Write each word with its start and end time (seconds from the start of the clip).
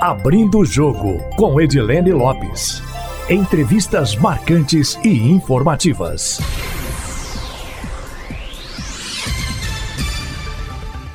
Abrindo 0.00 0.58
o 0.58 0.64
Jogo, 0.64 1.18
com 1.36 1.58
Edilene 1.58 2.12
Lopes. 2.12 2.82
Entrevistas 3.30 4.14
marcantes 4.14 4.98
e 5.02 5.30
informativas. 5.30 6.38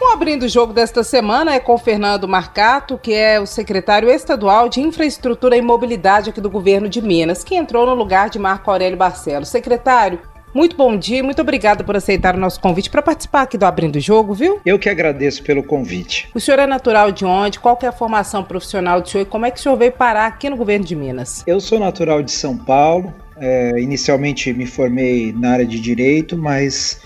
O 0.02 0.06
Abrindo 0.08 0.44
o 0.44 0.50
Jogo 0.50 0.74
desta 0.74 1.04
semana 1.04 1.54
é 1.54 1.60
com 1.60 1.78
Fernando 1.78 2.28
Marcato, 2.28 2.98
que 2.98 3.14
é 3.14 3.40
o 3.40 3.46
secretário 3.46 4.10
estadual 4.10 4.68
de 4.68 4.82
Infraestrutura 4.82 5.56
e 5.56 5.62
Mobilidade 5.62 6.32
aqui 6.32 6.42
do 6.42 6.50
governo 6.50 6.90
de 6.90 7.04
Minas, 7.04 7.44
que 7.44 7.54
entrou 7.54 7.86
no 7.86 7.94
lugar 7.94 8.32
de 8.32 8.40
Marco 8.40 8.72
Aurélio 8.72 8.98
Barcelos. 8.98 9.50
Secretário, 9.50 10.20
muito 10.54 10.76
bom 10.76 10.98
dia 10.98 11.20
e 11.20 11.22
muito 11.22 11.42
obrigada 11.42 11.84
por 11.84 11.96
aceitar 11.96 12.36
o 12.36 12.40
nosso 12.40 12.60
convite 12.60 12.90
para 12.90 13.02
participar 13.02 13.44
aqui 13.44 13.58
do 13.58 13.66
Abrindo 13.66 13.96
o 13.96 14.00
Jogo, 14.00 14.34
viu? 14.34 14.60
Eu 14.66 14.78
que 14.78 14.90
agradeço 14.90 15.44
pelo 15.44 15.64
convite. 15.64 16.30
O 16.34 16.40
senhor 16.40 16.60
é 16.60 16.68
natural 16.68 17.12
de 17.12 17.26
onde? 17.26 17.60
Qual 17.60 17.78
é 17.82 17.88
a 17.88 17.92
formação 17.92 18.44
profissional 18.44 19.02
do 19.02 19.10
senhor 19.10 19.24
e 19.24 19.26
como 19.26 19.46
é 19.46 19.52
que 19.52 19.60
o 19.60 19.62
senhor 19.62 19.78
veio 19.78 19.92
parar 19.92 20.28
aqui 20.28 20.50
no 20.50 20.58
governo 20.58 20.86
de 20.86 20.96
Minas? 20.96 21.44
Eu 21.48 21.60
sou 21.60 21.80
natural 21.80 22.22
de 22.22 22.32
São 22.32 22.58
Paulo. 22.58 23.14
É, 23.38 23.80
inicialmente 23.80 24.54
me 24.54 24.68
formei 24.68 25.34
na 25.34 25.54
área 25.54 25.66
de 25.66 25.80
Direito, 25.80 26.38
mas 26.38 27.02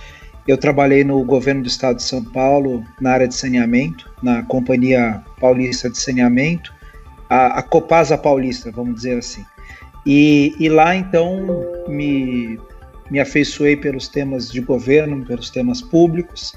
eu 0.47 0.57
trabalhei 0.57 1.03
no 1.03 1.23
governo 1.23 1.63
do 1.63 1.67
estado 1.67 1.97
de 1.97 2.03
São 2.03 2.23
Paulo 2.23 2.83
na 2.99 3.11
área 3.11 3.27
de 3.27 3.35
saneamento, 3.35 4.11
na 4.21 4.43
Companhia 4.43 5.23
Paulista 5.39 5.89
de 5.89 5.97
Saneamento, 5.97 6.73
a, 7.29 7.59
a 7.59 7.63
Copasa 7.63 8.17
Paulista, 8.17 8.71
vamos 8.71 8.95
dizer 8.95 9.17
assim. 9.17 9.43
E, 10.05 10.55
e 10.59 10.69
lá 10.69 10.95
então 10.95 11.65
me 11.87 12.59
me 13.09 13.19
afeiçoei 13.19 13.75
pelos 13.75 14.07
temas 14.07 14.51
de 14.51 14.61
governo, 14.61 15.25
pelos 15.25 15.49
temas 15.49 15.81
públicos. 15.81 16.53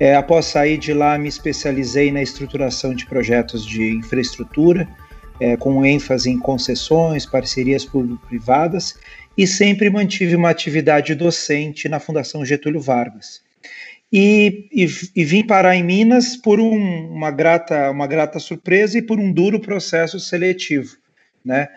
É, 0.00 0.14
após 0.14 0.46
sair 0.46 0.78
de 0.78 0.92
lá, 0.92 1.18
me 1.18 1.28
especializei 1.28 2.12
na 2.12 2.22
estruturação 2.22 2.94
de 2.94 3.04
projetos 3.06 3.66
de 3.66 3.90
infraestrutura, 3.96 4.88
é, 5.40 5.56
com 5.56 5.84
ênfase 5.84 6.30
em 6.30 6.38
concessões, 6.38 7.26
parcerias 7.26 7.84
público-privadas, 7.84 8.98
e 9.36 9.46
sempre 9.46 9.90
mantive 9.90 10.34
uma 10.36 10.50
atividade 10.50 11.14
docente 11.14 11.88
na 11.88 12.00
Fundação 12.00 12.44
Getúlio 12.44 12.80
Vargas. 12.80 13.40
E, 14.12 14.68
e, 14.72 14.86
e 15.14 15.24
vim 15.24 15.46
parar 15.46 15.76
em 15.76 15.84
Minas 15.84 16.36
por 16.36 16.60
um, 16.60 17.12
uma, 17.12 17.30
grata, 17.30 17.90
uma 17.90 18.06
grata 18.06 18.38
surpresa 18.38 18.98
e 18.98 19.02
por 19.02 19.18
um 19.18 19.32
duro 19.32 19.60
processo 19.60 20.18
seletivo. 20.18 20.96
Né? 21.44 21.68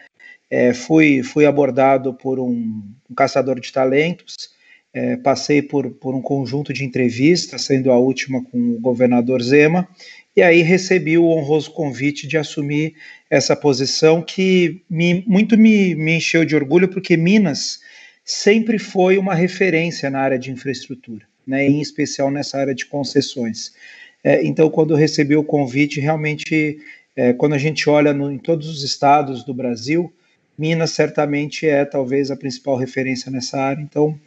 É, 0.51 0.73
fui, 0.73 1.23
fui 1.23 1.45
abordado 1.45 2.13
por 2.13 2.37
um, 2.37 2.83
um 3.09 3.15
caçador 3.15 3.57
de 3.57 3.71
talentos, 3.71 4.49
é, 4.93 5.15
passei 5.15 5.61
por, 5.61 5.89
por 5.91 6.13
um 6.13 6.21
conjunto 6.21 6.73
de 6.73 6.83
entrevistas, 6.83 7.61
sendo 7.61 7.89
a 7.89 7.97
última 7.97 8.43
com 8.43 8.73
o 8.73 8.79
governador 8.81 9.41
Zema, 9.41 9.87
e 10.35 10.41
aí 10.41 10.61
recebi 10.61 11.17
o 11.17 11.27
honroso 11.27 11.71
convite 11.71 12.27
de 12.27 12.37
assumir 12.37 12.95
essa 13.29 13.55
posição 13.55 14.21
que 14.21 14.81
me, 14.89 15.23
muito 15.25 15.57
me, 15.57 15.95
me 15.95 16.17
encheu 16.17 16.43
de 16.43 16.55
orgulho, 16.55 16.89
porque 16.89 17.15
Minas 17.15 17.79
sempre 18.25 18.77
foi 18.77 19.17
uma 19.17 19.33
referência 19.33 20.09
na 20.09 20.19
área 20.19 20.37
de 20.37 20.51
infraestrutura, 20.51 21.25
né, 21.47 21.65
em 21.65 21.79
especial 21.79 22.29
nessa 22.29 22.57
área 22.57 22.75
de 22.75 22.85
concessões. 22.85 23.71
É, 24.21 24.43
então, 24.45 24.69
quando 24.69 24.95
recebi 24.95 25.35
o 25.35 25.43
convite, 25.43 25.99
realmente, 25.99 26.77
é, 27.15 27.31
quando 27.33 27.53
a 27.53 27.57
gente 27.57 27.89
olha 27.89 28.13
no, 28.13 28.31
em 28.31 28.37
todos 28.37 28.67
os 28.67 28.83
estados 28.83 29.43
do 29.43 29.53
Brasil, 29.53 30.13
Minas 30.57 30.91
certamente 30.91 31.65
é 31.65 31.85
talvez 31.85 32.29
a 32.29 32.35
principal 32.35 32.75
referência 32.75 33.31
nessa 33.31 33.59
área, 33.59 33.81
então 33.81 34.17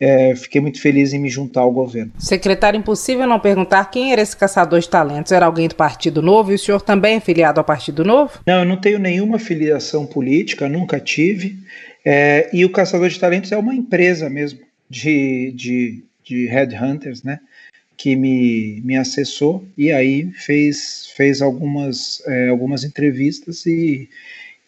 é, 0.00 0.34
fiquei 0.34 0.60
muito 0.60 0.80
feliz 0.80 1.12
em 1.12 1.18
me 1.18 1.28
juntar 1.28 1.60
ao 1.60 1.72
governo. 1.72 2.12
Secretário, 2.18 2.78
impossível 2.78 3.26
não 3.26 3.38
perguntar 3.38 3.90
quem 3.90 4.12
era 4.12 4.20
esse 4.20 4.36
caçador 4.36 4.80
de 4.80 4.88
talentos. 4.88 5.32
Era 5.32 5.46
alguém 5.46 5.68
do 5.68 5.74
Partido 5.74 6.20
Novo 6.20 6.50
e 6.52 6.56
o 6.56 6.58
senhor 6.58 6.82
também 6.82 7.16
é 7.16 7.20
filiado 7.20 7.60
ao 7.60 7.64
Partido 7.64 8.04
Novo? 8.04 8.40
Não, 8.46 8.60
eu 8.60 8.64
não 8.64 8.76
tenho 8.76 8.98
nenhuma 8.98 9.38
filiação 9.38 10.04
política, 10.04 10.68
nunca 10.68 10.98
tive. 10.98 11.56
É, 12.04 12.50
e 12.52 12.64
o 12.64 12.70
Caçador 12.70 13.08
de 13.08 13.18
Talentos 13.18 13.52
é 13.52 13.56
uma 13.56 13.74
empresa 13.74 14.28
mesmo 14.28 14.60
de, 14.90 15.52
de, 15.52 16.04
de 16.24 16.46
headhunters, 16.46 17.22
né? 17.22 17.40
Que 17.96 18.16
me, 18.16 18.82
me 18.84 18.96
acessou 18.96 19.64
e 19.78 19.92
aí 19.92 20.30
fez, 20.32 21.06
fez 21.16 21.40
algumas, 21.40 22.20
é, 22.26 22.48
algumas 22.48 22.82
entrevistas 22.82 23.64
e 23.64 24.08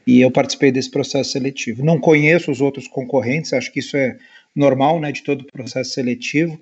e 0.06 0.20
eu 0.20 0.30
participei 0.30 0.70
desse 0.70 0.90
processo 0.90 1.32
seletivo. 1.32 1.84
Não 1.84 1.98
conheço 1.98 2.50
os 2.50 2.60
outros 2.60 2.86
concorrentes, 2.86 3.52
acho 3.52 3.72
que 3.72 3.80
isso 3.80 3.96
é 3.96 4.16
normal, 4.54 5.00
né, 5.00 5.12
de 5.12 5.22
todo 5.22 5.44
processo 5.44 5.90
seletivo, 5.90 6.58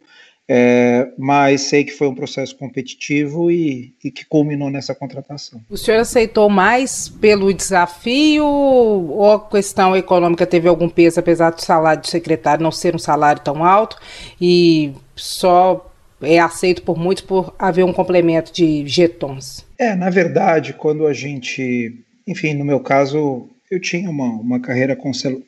é, 0.46 1.08
mas 1.16 1.62
sei 1.62 1.84
que 1.84 1.92
foi 1.92 2.06
um 2.06 2.14
processo 2.14 2.54
competitivo 2.56 3.50
e, 3.50 3.94
e, 4.02 4.10
que 4.10 4.26
culminou 4.26 4.68
nessa 4.68 4.94
contratação. 4.94 5.60
O 5.70 5.76
senhor 5.76 6.00
aceitou 6.00 6.50
mais 6.50 7.08
pelo 7.08 7.52
desafio 7.52 8.44
ou 8.44 9.32
a 9.32 9.48
questão 9.48 9.96
econômica 9.96 10.44
teve 10.44 10.68
algum 10.68 10.88
peso, 10.88 11.18
apesar 11.18 11.50
do 11.50 11.62
salário 11.62 12.02
do 12.02 12.08
secretário 12.08 12.62
não 12.62 12.70
ser 12.70 12.94
um 12.94 12.98
salário 12.98 13.40
tão 13.42 13.64
alto 13.64 13.96
e 14.38 14.92
só 15.16 15.90
é 16.20 16.38
aceito 16.38 16.82
por 16.82 16.98
muitos 16.98 17.24
por 17.24 17.54
haver 17.58 17.84
um 17.84 17.92
complemento 17.92 18.52
de 18.52 18.86
jetons? 18.86 19.64
É, 19.78 19.94
na 19.94 20.10
verdade, 20.10 20.74
quando 20.74 21.06
a 21.06 21.12
gente 21.12 22.03
enfim, 22.26 22.54
no 22.54 22.64
meu 22.64 22.80
caso, 22.80 23.48
eu 23.70 23.80
tinha 23.80 24.08
uma, 24.08 24.26
uma 24.26 24.60
carreira 24.60 24.96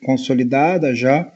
consolidada 0.03 0.93
já, 0.93 1.31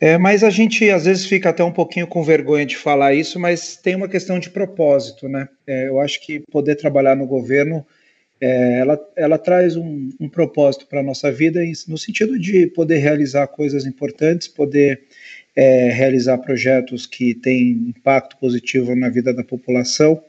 é, 0.00 0.18
mas 0.18 0.44
a 0.44 0.50
gente 0.50 0.88
às 0.90 1.06
vezes 1.06 1.24
fica 1.24 1.48
até 1.48 1.64
um 1.64 1.72
pouquinho 1.72 2.06
com 2.06 2.22
vergonha 2.22 2.66
de 2.66 2.76
falar 2.76 3.14
isso, 3.14 3.40
mas 3.40 3.76
tem 3.76 3.94
uma 3.94 4.08
questão 4.08 4.38
de 4.38 4.50
propósito, 4.50 5.28
né? 5.28 5.48
É, 5.66 5.88
eu 5.88 6.00
acho 6.00 6.20
que 6.20 6.40
poder 6.50 6.76
trabalhar 6.76 7.16
no 7.16 7.26
governo, 7.26 7.84
é, 8.38 8.80
ela, 8.80 9.00
ela 9.16 9.38
traz 9.38 9.74
um, 9.74 10.10
um 10.20 10.28
propósito 10.28 10.86
para 10.86 11.00
a 11.00 11.02
nossa 11.02 11.32
vida, 11.32 11.60
no 11.88 11.96
sentido 11.96 12.38
de 12.38 12.66
poder 12.66 12.98
realizar 12.98 13.46
coisas 13.46 13.86
importantes, 13.86 14.46
poder 14.46 15.00
é, 15.54 15.88
realizar 15.88 16.36
projetos 16.38 17.06
que 17.06 17.34
têm 17.34 17.70
impacto 17.96 18.36
positivo 18.36 18.94
na 18.94 19.08
vida 19.08 19.32
da 19.32 19.42
população. 19.42 20.22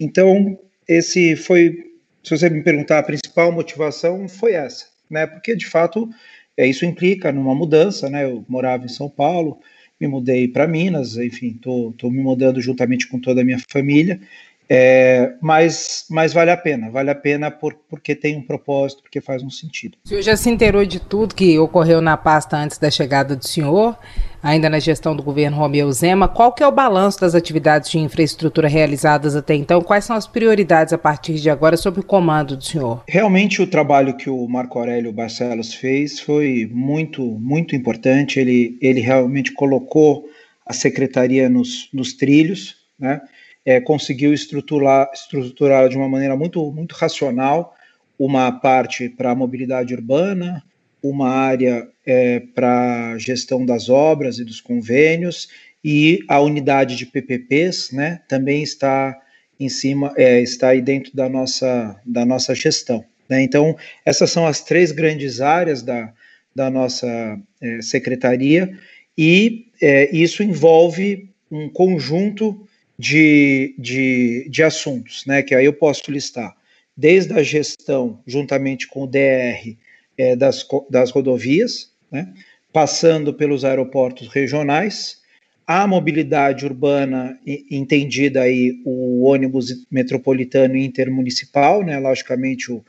Então, 0.00 0.58
esse 0.88 1.36
foi 1.36 1.95
se 2.26 2.36
você 2.36 2.50
me 2.50 2.60
perguntar, 2.60 2.98
a 2.98 3.02
principal 3.04 3.52
motivação 3.52 4.28
foi 4.28 4.54
essa, 4.54 4.86
né? 5.08 5.28
Porque 5.28 5.54
de 5.54 5.64
fato 5.64 6.10
é, 6.56 6.66
isso 6.66 6.84
implica 6.84 7.30
numa 7.30 7.54
mudança, 7.54 8.10
né? 8.10 8.24
Eu 8.24 8.44
morava 8.48 8.84
em 8.84 8.88
São 8.88 9.08
Paulo, 9.08 9.60
me 10.00 10.08
mudei 10.08 10.48
para 10.48 10.66
Minas, 10.66 11.16
enfim, 11.16 11.54
estou 11.54 12.10
me 12.10 12.20
mudando 12.20 12.60
juntamente 12.60 13.06
com 13.06 13.20
toda 13.20 13.42
a 13.42 13.44
minha 13.44 13.60
família 13.70 14.20
é, 14.68 15.34
mas, 15.40 16.06
mas 16.10 16.32
vale 16.32 16.50
a 16.50 16.56
pena, 16.56 16.90
vale 16.90 17.10
a 17.10 17.14
pena 17.14 17.50
por, 17.50 17.74
porque 17.88 18.14
tem 18.14 18.36
um 18.36 18.42
propósito, 18.42 19.02
porque 19.02 19.20
faz 19.20 19.42
um 19.42 19.50
sentido. 19.50 19.96
O 20.04 20.08
senhor 20.08 20.22
já 20.22 20.36
se 20.36 20.50
inteirou 20.50 20.84
de 20.84 20.98
tudo 20.98 21.34
que 21.34 21.58
ocorreu 21.58 22.00
na 22.00 22.16
pasta 22.16 22.56
antes 22.56 22.76
da 22.76 22.90
chegada 22.90 23.36
do 23.36 23.46
senhor, 23.46 23.96
ainda 24.42 24.68
na 24.68 24.80
gestão 24.80 25.14
do 25.14 25.22
governo 25.22 25.56
Romeu 25.56 25.90
Zema. 25.92 26.26
Qual 26.28 26.52
que 26.52 26.62
é 26.62 26.66
o 26.66 26.72
balanço 26.72 27.20
das 27.20 27.34
atividades 27.34 27.90
de 27.90 27.98
infraestrutura 27.98 28.66
realizadas 28.66 29.36
até 29.36 29.54
então? 29.54 29.80
Quais 29.80 30.04
são 30.04 30.16
as 30.16 30.26
prioridades 30.26 30.92
a 30.92 30.98
partir 30.98 31.34
de 31.34 31.48
agora 31.48 31.76
sob 31.76 32.00
o 32.00 32.04
comando 32.04 32.56
do 32.56 32.64
senhor? 32.64 33.04
Realmente 33.08 33.62
o 33.62 33.66
trabalho 33.66 34.16
que 34.16 34.28
o 34.28 34.48
Marco 34.48 34.78
Aurélio 34.78 35.12
Barcelos 35.12 35.74
fez 35.74 36.18
foi 36.18 36.68
muito, 36.72 37.22
muito 37.22 37.76
importante. 37.76 38.40
Ele, 38.40 38.76
ele 38.82 39.00
realmente 39.00 39.52
colocou 39.52 40.24
a 40.66 40.72
secretaria 40.72 41.48
nos, 41.48 41.88
nos 41.92 42.12
trilhos, 42.14 42.74
né? 42.98 43.20
É, 43.66 43.80
conseguiu 43.80 44.32
estruturar, 44.32 45.10
estruturar 45.12 45.88
de 45.88 45.96
uma 45.96 46.08
maneira 46.08 46.36
muito, 46.36 46.70
muito 46.70 46.94
racional 46.94 47.74
uma 48.18 48.50
parte 48.52 49.10
para 49.10 49.32
a 49.32 49.34
mobilidade 49.34 49.92
urbana, 49.92 50.64
uma 51.02 51.28
área 51.28 51.86
é, 52.06 52.40
para 52.54 53.18
gestão 53.18 53.66
das 53.66 53.88
obras 53.88 54.38
e 54.38 54.44
dos 54.44 54.60
convênios 54.60 55.48
e 55.84 56.20
a 56.28 56.40
unidade 56.40 56.96
de 56.96 57.06
PPPs, 57.06 57.90
né, 57.92 58.20
também 58.28 58.62
está 58.62 59.20
em 59.58 59.68
cima, 59.68 60.12
é, 60.16 60.40
está 60.40 60.68
aí 60.68 60.80
dentro 60.80 61.14
da 61.14 61.28
nossa, 61.28 62.00
da 62.04 62.24
nossa 62.24 62.54
gestão. 62.54 63.04
Né? 63.28 63.42
Então, 63.42 63.76
essas 64.04 64.30
são 64.30 64.46
as 64.46 64.62
três 64.62 64.92
grandes 64.92 65.40
áreas 65.40 65.82
da, 65.82 66.12
da 66.54 66.70
nossa 66.70 67.38
é, 67.60 67.82
secretaria 67.82 68.76
e 69.16 69.66
é, 69.80 70.14
isso 70.14 70.42
envolve 70.42 71.28
um 71.50 71.68
conjunto 71.68 72.65
de, 72.98 73.74
de, 73.78 74.48
de 74.48 74.62
assuntos, 74.62 75.24
né, 75.26 75.42
que 75.42 75.54
aí 75.54 75.64
eu 75.64 75.72
posso 75.72 76.10
listar, 76.10 76.56
desde 76.96 77.32
a 77.34 77.42
gestão, 77.42 78.20
juntamente 78.26 78.86
com 78.86 79.04
o 79.04 79.06
DR, 79.06 79.76
é, 80.16 80.34
das, 80.34 80.66
das 80.90 81.10
rodovias, 81.10 81.92
né, 82.10 82.32
passando 82.72 83.34
pelos 83.34 83.64
aeroportos 83.64 84.28
regionais, 84.28 85.20
a 85.66 85.86
mobilidade 85.86 86.64
urbana, 86.64 87.38
entendida 87.44 88.42
aí 88.42 88.80
o 88.84 89.24
ônibus 89.24 89.84
metropolitano 89.90 90.76
e 90.76 90.84
intermunicipal, 90.84 91.82
né, 91.84 91.98
logicamente 91.98 92.70
o, 92.70 92.84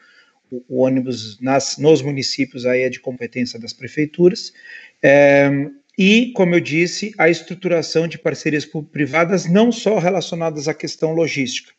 o 0.69 0.83
ônibus 0.83 1.39
nas, 1.41 1.77
nos 1.77 2.01
municípios 2.01 2.65
aí 2.65 2.81
é 2.81 2.89
de 2.89 2.99
competência 2.99 3.59
das 3.59 3.73
prefeituras, 3.73 4.53
é, 5.01 5.49
e, 5.97 6.31
como 6.33 6.53
eu 6.53 6.59
disse, 6.59 7.13
a 7.17 7.29
estruturação 7.29 8.07
de 8.07 8.19
parcerias 8.19 8.67
privadas 8.91 9.45
não 9.49 9.71
só 9.71 9.97
relacionadas 9.97 10.67
à 10.67 10.73
questão 10.73 11.13
logística. 11.13 11.73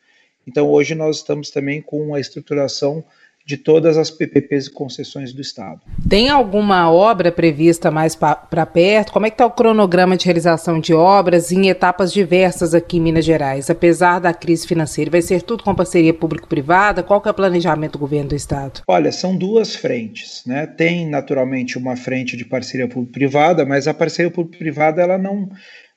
Então, 0.47 0.69
hoje 0.69 0.95
nós 0.95 1.19
estamos 1.19 1.51
também 1.51 1.81
com 1.81 2.15
a 2.15 2.21
estruturação 2.21 3.05
de 3.49 3.57
todas 3.57 3.97
as 3.97 4.11
PPPs 4.11 4.67
e 4.67 4.71
concessões 4.71 5.33
do 5.33 5.41
Estado. 5.41 5.81
Tem 6.07 6.29
alguma 6.29 6.93
obra 6.93 7.33
prevista 7.33 7.91
mais 7.91 8.15
para 8.15 8.67
perto? 8.67 9.11
Como 9.11 9.25
é 9.25 9.31
que 9.31 9.35
está 9.37 9.47
o 9.47 9.51
cronograma 9.51 10.19
de 10.19 10.27
realização 10.27 10.79
de 10.79 10.93
obras 10.93 11.51
em 11.51 11.71
etapas 11.71 12.13
diversas 12.13 12.75
aqui 12.75 12.99
em 12.99 13.01
Minas 13.01 13.25
Gerais? 13.25 13.71
Apesar 13.71 14.19
da 14.19 14.35
crise 14.35 14.67
financeira, 14.67 15.11
vai 15.11 15.23
ser 15.23 15.41
tudo 15.41 15.65
com 15.65 15.75
parceria 15.75 16.13
público-privada? 16.13 17.03
Qual 17.03 17.23
que 17.23 17.29
é 17.29 17.31
o 17.31 17.35
planejamento 17.35 17.93
do 17.93 18.01
governo 18.01 18.29
do 18.29 18.35
Estado? 18.35 18.83
Olha, 18.87 19.11
são 19.11 19.35
duas 19.35 19.75
frentes. 19.75 20.43
Né? 20.47 20.67
Tem, 20.67 21.09
naturalmente, 21.09 21.79
uma 21.79 21.97
frente 21.97 22.37
de 22.37 22.45
parceria 22.45 22.87
público-privada, 22.87 23.65
mas 23.65 23.89
a 23.89 23.95
parceria 23.95 24.31
público-privada 24.31 25.01
ela 25.01 25.17
não, 25.17 25.49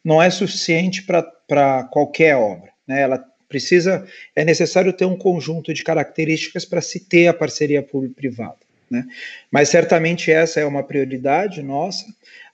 não 0.06 0.21
é 0.21 0.30
suficiente 0.30 1.03
para 1.03 1.83
qualquer 1.92 2.38
obra. 2.38 2.71
Né? 2.88 3.01
Ela 3.01 3.21
Precisa, 3.51 4.07
é 4.33 4.45
necessário 4.45 4.94
ter 4.94 5.03
um 5.03 5.18
conjunto 5.18 5.74
de 5.74 5.83
características 5.83 6.63
para 6.63 6.80
se 6.80 7.01
ter 7.01 7.27
a 7.27 7.33
parceria 7.33 7.83
público-privada. 7.83 8.59
Né? 8.89 9.06
Mas 9.51 9.68
certamente 9.68 10.31
essa 10.31 10.62
é 10.62 10.65
uma 10.65 10.83
prioridade 10.83 11.62
nossa. 11.62 12.06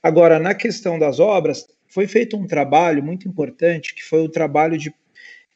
Agora, 0.01 0.39
na 0.39 0.55
questão 0.55 0.97
das 0.97 1.19
obras, 1.19 1.67
foi 1.87 2.07
feito 2.07 2.35
um 2.35 2.47
trabalho 2.47 3.03
muito 3.03 3.27
importante, 3.27 3.93
que 3.93 4.03
foi 4.03 4.21
o 4.21 4.29
trabalho 4.29 4.75
de 4.75 4.91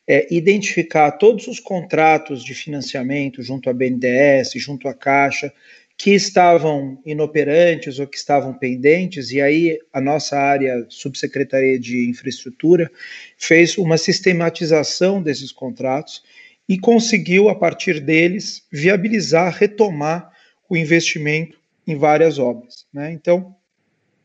é, 0.08 0.28
identificar 0.32 1.12
todos 1.14 1.48
os 1.48 1.60
contratos 1.60 2.44
de 2.44 2.54
financiamento 2.54 3.42
junto 3.42 3.68
à 3.68 3.74
BNDES, 3.74 4.52
junto 4.58 4.88
à 4.88 4.94
Caixa, 4.94 5.52
que 6.02 6.16
estavam 6.16 7.00
inoperantes 7.06 8.00
ou 8.00 8.08
que 8.08 8.18
estavam 8.18 8.56
pendentes, 8.56 9.30
e 9.30 9.40
aí 9.40 9.78
a 9.94 10.02
nossa 10.02 10.36
área, 10.36 10.84
subsecretaria 10.90 11.80
de 11.80 12.10
infraestrutura, 12.10 12.90
fez 13.38 13.78
uma 13.78 14.00
sistematização 14.00 15.22
desses 15.22 15.52
contratos 15.52 16.24
e 16.68 16.80
conseguiu, 16.80 17.50
a 17.50 17.56
partir 17.56 18.00
deles, 18.00 18.64
viabilizar, 18.72 19.56
retomar 19.56 20.32
o 20.68 20.76
investimento 20.76 21.60
em 21.86 21.96
várias 21.96 22.40
obras. 22.40 22.88
Né? 22.92 23.12
Então, 23.12 23.56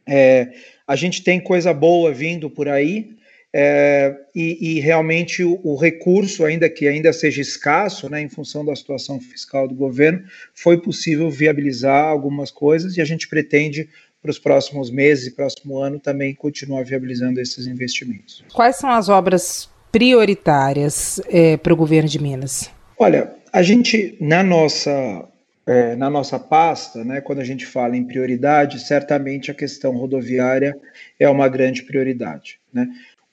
é, 0.08 0.54
a 0.88 0.96
gente 0.96 1.22
tem 1.22 1.38
coisa 1.38 1.74
boa 1.74 2.10
vindo 2.10 2.48
por 2.48 2.70
aí, 2.70 3.10
é, 3.54 4.14
e, 4.34 4.76
e, 4.76 4.80
realmente 4.80 5.42
o, 5.42 5.58
o, 5.62 5.76
recurso, 5.76 6.44
ainda 6.44 6.68
que 6.68 6.86
ainda 6.86 7.12
seja 7.12 7.40
escasso, 7.40 8.08
né, 8.10 8.20
em 8.20 8.28
função 8.28 8.64
da 8.64 8.76
situação 8.76 9.18
fiscal 9.18 9.66
do 9.66 9.74
governo, 9.74 10.22
foi 10.54 10.80
possível 10.80 11.30
viabilizar 11.30 12.04
algumas 12.04 12.50
coisas 12.50 12.96
e 12.96 13.00
a 13.00 13.04
gente 13.04 13.28
pretende 13.28 13.88
para 14.20 14.30
os 14.30 14.38
próximos 14.38 14.90
meses 14.90 15.28
e 15.28 15.30
próximo 15.30 15.78
ano 15.78 15.98
também 16.00 16.34
continuar 16.34 16.84
viabilizando 16.84 17.40
esses 17.40 17.66
investimentos. 17.66 18.44
Quais 18.52 18.76
são 18.76 18.90
as 18.90 19.08
obras 19.08 19.70
prioritárias 19.92 21.20
é, 21.28 21.56
para 21.56 21.72
o 21.72 21.76
governo 21.76 22.08
de 22.08 22.20
Minas? 22.20 22.70
Olha, 22.98 23.34
a 23.52 23.62
gente 23.62 24.16
na 24.20 24.42
nossa 24.42 25.26
é, 25.66 25.96
na 25.96 26.08
nossa 26.08 26.38
pasta, 26.38 27.02
né, 27.02 27.20
quando 27.20 27.40
a 27.40 27.44
gente 27.44 27.66
fala 27.66 27.96
em 27.96 28.04
prioridade, 28.04 28.78
certamente 28.78 29.50
a 29.50 29.54
questão 29.54 29.96
rodoviária 29.96 30.76
é 31.18 31.28
uma 31.28 31.48
grande 31.48 31.82
prioridade. 31.82 32.60
Né? 32.72 32.86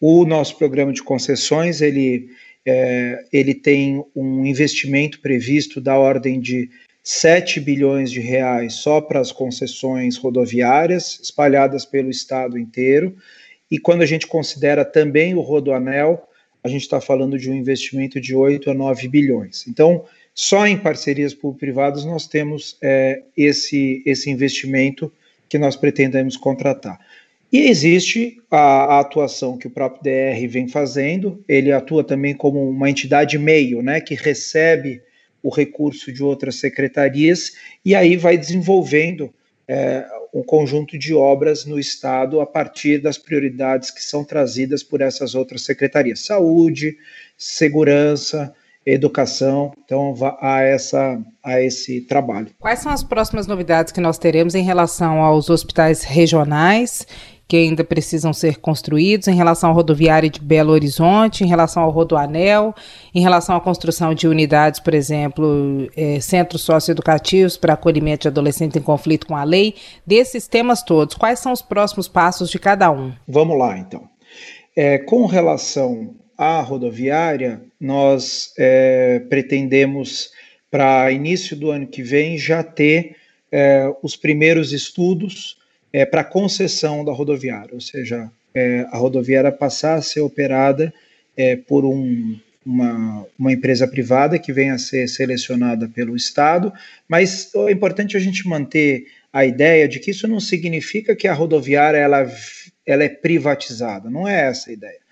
O 0.06 0.26
nosso 0.26 0.58
programa 0.58 0.92
de 0.92 1.02
concessões, 1.02 1.82
ele, 1.82 2.30
é, 2.66 3.24
ele 3.32 3.56
tem 3.56 4.04
um 4.14 4.46
investimento 4.46 5.22
previsto 5.22 5.80
da 5.80 5.98
ordem 5.98 6.42
de 6.42 6.70
7 7.02 7.62
bilhões 7.62 8.12
de 8.12 8.20
reais 8.20 8.74
só 8.74 9.00
para 9.00 9.22
as 9.22 9.32
concessões 9.32 10.18
rodoviárias, 10.18 11.22
espalhadas 11.24 11.86
pelo 11.86 12.10
estado 12.10 12.60
inteiro. 12.60 13.16
E 13.72 13.80
quando 13.80 14.02
a 14.02 14.06
gente 14.06 14.28
considera 14.28 14.84
também 14.84 15.36
o 15.36 15.40
Rodoanel, 15.40 16.28
a 16.62 16.68
gente 16.68 16.82
está 16.82 17.00
falando 17.00 17.40
de 17.40 17.50
um 17.50 17.56
investimento 17.56 18.20
de 18.20 18.36
8 18.36 18.72
a 18.72 18.74
9 18.74 19.08
bilhões. 19.08 19.66
Então, 19.70 20.04
só 20.36 20.68
em 20.68 20.78
parcerias 20.78 21.34
público-privadas 21.34 22.04
nós 22.04 22.28
temos 22.28 22.78
é, 22.82 23.22
esse, 23.38 24.04
esse 24.06 24.30
investimento 24.30 25.10
que 25.48 25.58
nós 25.58 25.78
pretendemos 25.78 26.36
contratar. 26.36 27.00
E 27.54 27.70
existe 27.70 28.42
a, 28.50 28.96
a, 28.96 29.00
atuação 29.00 29.60
que 29.60 29.68
o 29.68 29.70
próprio 29.70 30.02
DR 30.02 30.48
vem 30.48 30.68
fazendo, 30.68 31.46
ele 31.48 31.72
atua 31.72 32.04
também 32.04 32.34
como 32.34 32.68
uma 32.68 32.90
entidade 32.90 33.38
meio, 33.38 33.84
né, 33.84 34.02
que 34.02 34.16
recebe 34.16 35.04
o 35.44 35.54
recurso 35.54 36.12
de 36.12 36.24
outras 36.24 36.56
secretarias 36.56 37.52
e 37.86 37.94
aí 37.94 38.18
vai 38.18 38.40
desenvolvendo 38.40 39.32
é, 39.68 40.04
um 40.34 40.42
conjunto 40.42 40.98
de 40.98 41.14
obras 41.14 41.64
no 41.64 41.78
Estado 41.78 42.42
a 42.42 42.46
partir 42.46 42.98
das 42.98 43.20
prioridades 43.20 43.92
que 43.92 44.02
são 44.02 44.24
trazidas 44.24 44.82
por 44.82 45.00
essas 45.00 45.36
outras 45.36 45.62
secretarias: 45.62 46.22
saúde, 46.26 46.98
segurança, 47.38 48.52
educação, 48.86 49.72
então 49.86 50.14
a, 50.42 50.62
essa, 50.62 51.22
a 51.44 51.62
esse 51.62 52.02
trabalho. 52.02 52.48
Quais 52.60 52.80
são 52.80 52.92
as 52.92 53.04
próximas 53.04 53.48
novidades 53.48 53.94
que 53.94 54.02
nós 54.02 54.18
teremos 54.18 54.56
em 54.56 54.64
relação 54.64 55.22
aos 55.22 55.50
hospitais 55.50 56.04
regionais 56.04 57.06
que 57.48 57.58
ainda 57.58 57.84
precisam 57.84 58.34
ser 58.34 58.58
construídos 58.60 59.28
em 59.28 59.36
relação 59.36 59.70
ao 59.70 59.76
rodoviário 59.76 60.30
de 60.30 60.40
Belo 60.40 60.72
Horizonte, 60.72 61.44
em 61.44 61.48
relação 61.48 61.84
ao 61.84 61.92
Rodoanel, 61.92 62.74
em 63.14 63.22
relação 63.22 63.56
à 63.56 63.62
construção 63.62 64.14
de 64.14 64.28
unidades, 64.28 64.80
por 64.80 64.94
exemplo, 64.94 65.90
é, 65.96 66.20
centros 66.20 66.62
socioeducativos 66.62 67.58
para 67.58 67.74
acolhimento 67.74 68.24
de 68.24 68.28
adolescentes 68.30 68.78
em 68.78 68.84
conflito 68.84 69.28
com 69.28 69.36
a 69.36 69.44
lei, 69.44 69.76
desses 70.06 70.48
temas 70.48 70.82
todos, 70.84 71.16
quais 71.16 71.40
são 71.40 71.52
os 71.52 71.62
próximos 71.62 72.08
passos 72.08 72.50
de 72.50 72.58
cada 72.58 72.90
um? 72.92 73.12
Vamos 73.28 73.58
lá, 73.58 73.78
então. 73.78 74.08
É, 74.76 74.98
com 74.98 75.26
relação 75.26 76.16
à 76.38 76.62
rodoviária, 76.62 77.62
nós 77.80 78.54
é, 78.58 79.20
pretendemos, 79.30 80.32
para 80.72 81.12
início 81.12 81.56
do 81.56 81.70
ano 81.70 81.86
que 81.86 82.02
vem, 82.02 82.38
já 82.38 82.64
ter 82.64 83.16
é, 83.52 83.94
os 84.02 84.16
primeiros 84.16 84.74
estudos 84.74 85.58
é, 85.94 86.06
para 86.06 86.24
concessão 86.24 87.06
da 87.06 87.12
rodoviária, 87.12 87.76
ou 87.76 87.80
seja, 87.80 88.30
é, 88.54 88.86
a 88.92 88.98
rodoviária 88.98 89.52
passar 89.52 89.96
a 89.96 90.02
ser 90.02 90.22
operada 90.22 90.92
é, 91.38 91.56
por 91.56 91.86
um, 91.86 92.38
uma, 92.66 93.28
uma, 93.38 93.54
empresa 93.54 93.88
privada 93.88 94.40
que 94.40 94.52
venha 94.52 94.74
a 94.74 94.80
ser 94.80 95.08
selecionada 95.08 95.88
pelo 95.88 96.16
Estado, 96.16 96.74
mas 97.08 97.54
é 97.54 97.72
importante 97.72 98.18
a 98.18 98.20
gente 98.20 98.48
manter 98.48 99.06
a 99.32 99.46
ideia 99.46 99.88
de 99.88 100.00
que 100.00 100.12
isso 100.12 100.28
não 100.28 100.40
significa 100.40 101.16
que 101.16 101.28
a 101.28 101.34
rodoviária 101.34 101.98
ela, 101.98 102.28
ela 102.86 103.04
é 103.04 103.10
privatizada, 103.10 104.10
não 104.10 104.28
é 104.28 104.48
essa 104.48 104.70
a 104.70 104.74
ideia. 104.74 105.04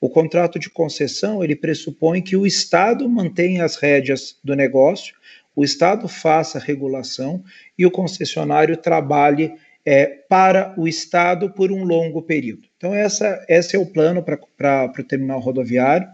O 0.00 0.08
contrato 0.08 0.58
de 0.58 0.70
concessão 0.70 1.44
ele 1.44 1.54
pressupõe 1.54 2.22
que 2.22 2.36
o 2.36 2.46
Estado 2.46 3.06
mantenha 3.08 3.64
as 3.64 3.76
rédeas 3.76 4.36
do 4.42 4.54
negócio, 4.54 5.14
o 5.54 5.62
Estado 5.62 6.08
faça 6.08 6.58
a 6.58 6.60
regulação 6.60 7.44
e 7.76 7.84
o 7.84 7.90
concessionário 7.90 8.76
trabalhe 8.76 9.52
é, 9.84 10.06
para 10.28 10.74
o 10.76 10.86
Estado 10.86 11.50
por 11.50 11.72
um 11.72 11.84
longo 11.84 12.22
período. 12.22 12.68
Então, 12.76 12.94
essa, 12.94 13.44
esse 13.48 13.76
é 13.76 13.78
o 13.78 13.86
plano 13.86 14.22
para 14.22 14.92
o 14.98 15.04
terminal 15.04 15.40
rodoviário. 15.40 16.08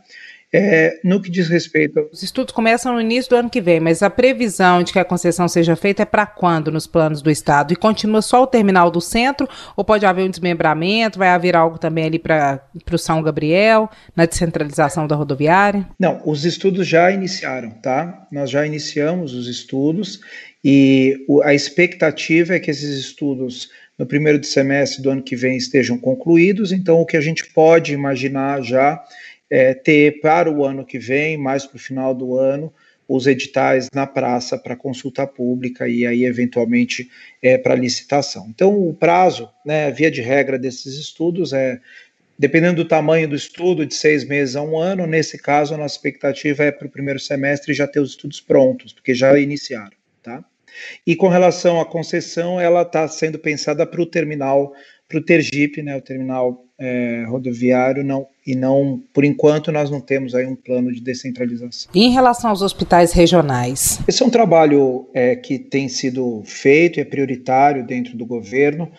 É, 0.53 1.01
no 1.03 1.21
que 1.21 1.29
diz 1.29 1.49
respeito. 1.49 2.09
Os 2.13 2.23
estudos 2.23 2.55
começam 2.55 2.95
no 2.95 3.01
início 3.01 3.29
do 3.29 3.37
ano 3.37 3.51
que 3.51 3.61
vem, 3.61 3.81
mas 3.81 4.03
a 4.03 4.09
previsão 4.09 4.83
de 4.83 4.93
que 4.93 4.99
a 4.99 5.05
concessão 5.05 5.49
seja 5.49 5.75
feita 5.75 6.03
é 6.03 6.07
para 6.07 6.25
quando 6.25 6.71
nos 6.71 6.87
planos 6.87 7.21
do 7.21 7.31
Estado? 7.31 7.73
E 7.73 7.77
continua 7.77 8.23
só 8.23 8.43
o 8.43 8.47
terminal 8.47 8.91
do 8.91 9.01
centro? 9.01 9.49
Ou 9.77 9.85
pode 9.85 10.07
haver 10.07 10.25
um 10.25 10.31
desmembramento? 10.31 11.19
Vai 11.19 11.29
haver 11.29 11.57
algo 11.57 11.79
também 11.79 12.05
ali 12.05 12.19
para 12.19 12.63
o 12.91 12.97
São 12.97 13.21
Gabriel, 13.21 13.91
na 14.15 14.25
descentralização 14.25 15.07
da 15.07 15.17
rodoviária? 15.17 15.89
Não, 15.99 16.23
os 16.25 16.45
estudos 16.45 16.87
já 16.87 17.11
iniciaram, 17.11 17.71
tá? 17.71 18.27
Nós 18.31 18.49
já 18.49 18.65
iniciamos 18.65 19.35
os 19.35 19.49
estudos 19.49 20.21
e 20.65 21.25
a 21.45 21.55
expectativa 21.55 22.55
é 22.55 22.61
que 22.61 22.71
esses 22.71 22.99
estudos 22.99 23.71
no 23.99 24.07
primeiro 24.07 24.43
semestre 24.45 25.03
do 25.03 25.11
ano 25.11 25.23
que 25.23 25.37
vem 25.37 25.57
estejam 25.57 25.99
concluídos. 25.99 26.73
Então, 26.73 27.01
o 27.01 27.07
que 27.07 27.17
a 27.17 27.21
gente 27.21 27.47
pode 27.53 27.93
imaginar 27.93 28.63
já 28.63 29.03
é 29.49 29.73
ter 29.75 30.21
para 30.21 30.51
o 30.51 30.65
ano 30.65 30.85
que 30.85 30.99
vem, 30.99 31.37
mais 31.37 31.65
para 31.65 31.77
o 31.77 31.81
final 31.81 32.15
do 32.15 32.37
ano, 32.37 32.73
os 33.09 33.27
editais 33.27 33.89
na 33.95 34.07
praça 34.07 34.59
para 34.59 34.75
consulta 34.75 35.27
pública 35.27 35.89
e 35.89 36.05
aí 36.05 36.25
eventualmente 36.25 37.09
é, 37.41 37.57
para 37.57 37.75
licitação. 37.75 38.49
Então 38.53 38.77
o 38.77 38.93
prazo, 38.93 39.49
né, 39.65 39.91
via 39.93 40.11
de 40.11 40.21
regra 40.21 40.59
desses 40.59 40.97
estudos 40.99 41.53
é 41.53 41.81
dependendo 42.39 42.83
do 42.83 42.89
tamanho 42.89 43.29
do 43.29 43.35
estudo, 43.35 43.87
de 43.87 43.95
seis 43.95 44.25
meses 44.25 44.57
a 44.57 44.63
um 44.63 44.79
ano. 44.79 45.07
Nesse 45.07 45.39
caso, 45.39 45.75
a 45.75 45.79
nossa 45.79 45.95
expectativa 45.95 46.65
é 46.65 46.71
para 46.71 46.87
o 46.87 46.91
primeiro 46.91 47.19
semestre 47.19 47.73
já 47.73 47.87
ter 47.87 48.01
os 48.01 48.11
estudos 48.11 48.41
prontos, 48.41 48.93
porque 48.93 49.15
já 49.15 49.39
iniciaram, 49.39 49.97
tá? 50.27 50.45
E 51.07 51.15
com 51.15 51.29
relação 51.29 51.81
à 51.81 51.87
concessão, 51.87 52.61
ela 52.61 52.83
está 52.83 53.07
sendo 53.07 53.39
pensada 53.39 53.87
para 53.87 54.03
o 54.03 54.07
terminal, 54.07 54.73
para 55.09 55.19
o 55.19 55.23
Tergipe, 55.23 55.83
né, 55.83 55.97
o 55.97 56.03
terminal 56.03 56.65
é, 56.79 57.25
rodoviário, 57.29 58.05
não, 58.05 58.27
e 58.45 58.55
não, 58.57 59.03
por 59.15 59.25
enquanto, 59.25 59.71
nós 59.71 59.89
não 59.89 60.01
temos 60.01 60.35
aí 60.35 60.45
um 60.45 60.57
plano 60.57 60.93
de 60.93 61.01
descentralização. 61.01 61.91
E 61.95 62.05
em 62.05 62.11
relação 62.11 62.51
aos 62.51 62.61
hospitais 62.61 63.13
regionais? 63.13 64.01
Esse 64.07 64.23
é 64.23 64.27
um 64.27 64.31
trabalho 64.31 65.09
é, 65.15 65.37
que 65.37 65.59
tem 65.59 65.89
sido 65.89 66.43
feito, 66.45 67.01
é 67.01 67.05
prioritário 67.05 67.87
dentro 67.87 68.17
do 68.17 68.27
governo. 68.27 68.91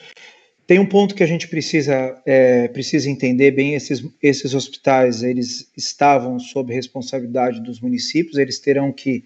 Tem 0.65 0.79
um 0.79 0.85
ponto 0.85 1.13
que 1.13 1.23
a 1.23 1.27
gente 1.27 1.47
precisa, 1.47 2.19
é, 2.25 2.67
precisa 2.69 3.09
entender 3.09 3.51
bem, 3.51 3.73
esses, 3.73 4.03
esses 4.23 4.53
hospitais, 4.53 5.23
eles 5.23 5.69
estavam 5.77 6.39
sob 6.39 6.73
responsabilidade 6.73 7.61
dos 7.61 7.79
municípios, 7.79 8.37
eles 8.37 8.59
terão 8.59 8.91
que 8.91 9.23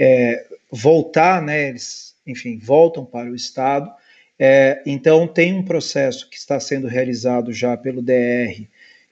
é, 0.00 0.46
voltar, 0.72 1.42
né, 1.42 1.68
eles, 1.68 2.14
enfim, 2.26 2.58
voltam 2.58 3.04
para 3.04 3.30
o 3.30 3.34
Estado. 3.34 3.92
É, 4.38 4.82
então, 4.86 5.28
tem 5.28 5.52
um 5.52 5.62
processo 5.62 6.30
que 6.30 6.38
está 6.38 6.58
sendo 6.58 6.88
realizado 6.88 7.52
já 7.52 7.76
pelo 7.76 8.00
DR 8.00 8.66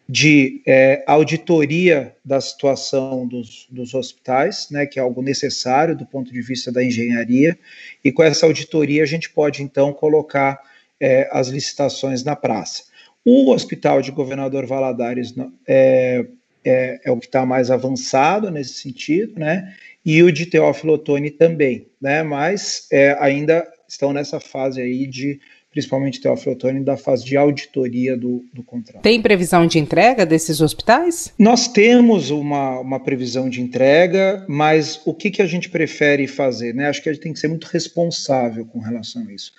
de 0.08 0.62
é, 0.66 1.04
auditoria 1.06 2.16
da 2.24 2.40
situação 2.40 3.26
dos, 3.26 3.66
dos 3.70 3.92
hospitais, 3.92 4.68
né, 4.70 4.86
que 4.86 4.98
é 4.98 5.02
algo 5.02 5.20
necessário 5.20 5.94
do 5.94 6.06
ponto 6.06 6.32
de 6.32 6.40
vista 6.40 6.72
da 6.72 6.82
engenharia, 6.82 7.58
e 8.02 8.10
com 8.10 8.22
essa 8.22 8.46
auditoria 8.46 9.02
a 9.02 9.06
gente 9.06 9.28
pode 9.28 9.62
então 9.62 9.92
colocar 9.92 10.58
é, 10.98 11.28
as 11.30 11.48
licitações 11.48 12.24
na 12.24 12.34
praça. 12.34 12.84
O 13.22 13.50
hospital 13.52 14.00
de 14.00 14.10
Governador 14.10 14.64
Valadares 14.64 15.34
é, 15.66 16.24
é, 16.64 17.00
é 17.04 17.10
o 17.10 17.18
que 17.18 17.26
está 17.26 17.44
mais 17.44 17.70
avançado 17.70 18.50
nesse 18.50 18.74
sentido, 18.74 19.38
né? 19.38 19.74
E 20.04 20.22
o 20.22 20.32
de 20.32 20.46
Teófilo 20.46 20.94
Otoni 20.94 21.30
também, 21.30 21.86
né? 22.00 22.22
Mas 22.22 22.86
é, 22.90 23.16
ainda 23.20 23.66
estão 23.88 24.12
nessa 24.12 24.40
fase 24.40 24.80
aí 24.80 25.06
de 25.06 25.40
principalmente 25.70 26.20
Teófilo 26.20 26.54
Otoni, 26.54 26.82
da 26.82 26.96
fase 26.96 27.24
de 27.24 27.36
auditoria 27.36 28.16
do, 28.16 28.44
do 28.52 28.62
contrato. 28.62 29.02
Tem 29.02 29.20
previsão 29.20 29.66
de 29.66 29.78
entrega 29.78 30.24
desses 30.24 30.60
hospitais? 30.60 31.32
Nós 31.38 31.68
temos 31.68 32.30
uma, 32.30 32.80
uma 32.80 32.98
previsão 32.98 33.48
de 33.48 33.60
entrega, 33.60 34.44
mas 34.48 35.00
o 35.04 35.14
que, 35.14 35.30
que 35.30 35.42
a 35.42 35.46
gente 35.46 35.68
prefere 35.68 36.26
fazer? 36.26 36.74
Né? 36.74 36.88
Acho 36.88 37.02
que 37.02 37.08
a 37.08 37.12
gente 37.12 37.22
tem 37.22 37.32
que 37.32 37.38
ser 37.38 37.48
muito 37.48 37.66
responsável 37.66 38.64
com 38.64 38.80
relação 38.80 39.26
a 39.28 39.32
isso. 39.32 39.52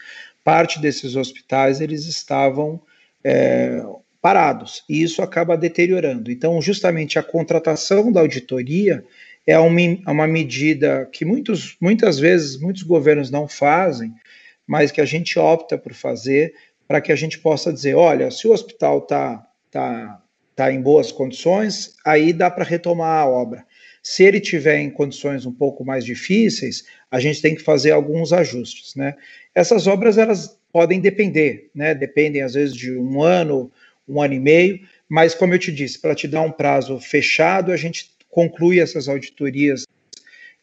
Parte 0.43 0.81
desses 0.81 1.15
hospitais, 1.15 1.79
eles 1.79 2.05
estavam 2.05 2.81
é, 3.23 3.81
parados, 4.21 4.83
e 4.89 5.01
isso 5.01 5.21
acaba 5.21 5.57
deteriorando. 5.57 6.31
Então, 6.31 6.61
justamente 6.61 7.17
a 7.17 7.23
contratação 7.23 8.11
da 8.11 8.19
auditoria 8.19 9.03
é 9.47 9.57
uma, 9.57 9.81
uma 10.07 10.27
medida 10.27 11.09
que 11.11 11.23
muitos, 11.25 11.77
muitas 11.79 12.19
vezes 12.19 12.59
muitos 12.59 12.83
governos 12.83 13.31
não 13.31 13.47
fazem, 13.47 14.13
mas 14.67 14.91
que 14.91 15.01
a 15.01 15.05
gente 15.05 15.39
opta 15.39 15.77
por 15.77 15.93
fazer 15.93 16.53
para 16.87 17.01
que 17.01 17.11
a 17.11 17.15
gente 17.15 17.39
possa 17.39 17.71
dizer, 17.71 17.95
olha, 17.95 18.31
se 18.31 18.47
o 18.47 18.51
hospital 18.51 18.99
está 18.99 19.47
tá, 19.71 20.21
tá 20.55 20.71
em 20.71 20.81
boas 20.81 21.11
condições, 21.11 21.95
aí 22.05 22.33
dá 22.33 22.49
para 22.49 22.63
retomar 22.63 23.21
a 23.21 23.27
obra. 23.27 23.65
Se 24.01 24.23
ele 24.23 24.39
tiver 24.39 24.79
em 24.79 24.89
condições 24.89 25.45
um 25.45 25.53
pouco 25.53 25.85
mais 25.85 26.03
difíceis, 26.03 26.85
a 27.11 27.19
gente 27.19 27.41
tem 27.41 27.53
que 27.53 27.61
fazer 27.61 27.91
alguns 27.91 28.33
ajustes, 28.33 28.95
né? 28.95 29.15
Essas 29.53 29.87
obras 29.87 30.17
elas 30.17 30.57
podem 30.71 30.99
depender, 30.99 31.69
né? 31.75 31.93
Dependem 31.93 32.41
às 32.41 32.53
vezes 32.53 32.75
de 32.75 32.91
um 32.97 33.21
ano, 33.21 33.71
um 34.09 34.21
ano 34.21 34.33
e 34.33 34.39
meio, 34.39 34.79
mas 35.07 35.35
como 35.35 35.53
eu 35.53 35.59
te 35.59 35.71
disse, 35.71 35.99
para 35.99 36.15
te 36.15 36.27
dar 36.27 36.41
um 36.41 36.51
prazo 36.51 36.99
fechado, 36.99 37.71
a 37.71 37.77
gente 37.77 38.09
conclui 38.29 38.79
essas 38.79 39.07
auditorias 39.07 39.85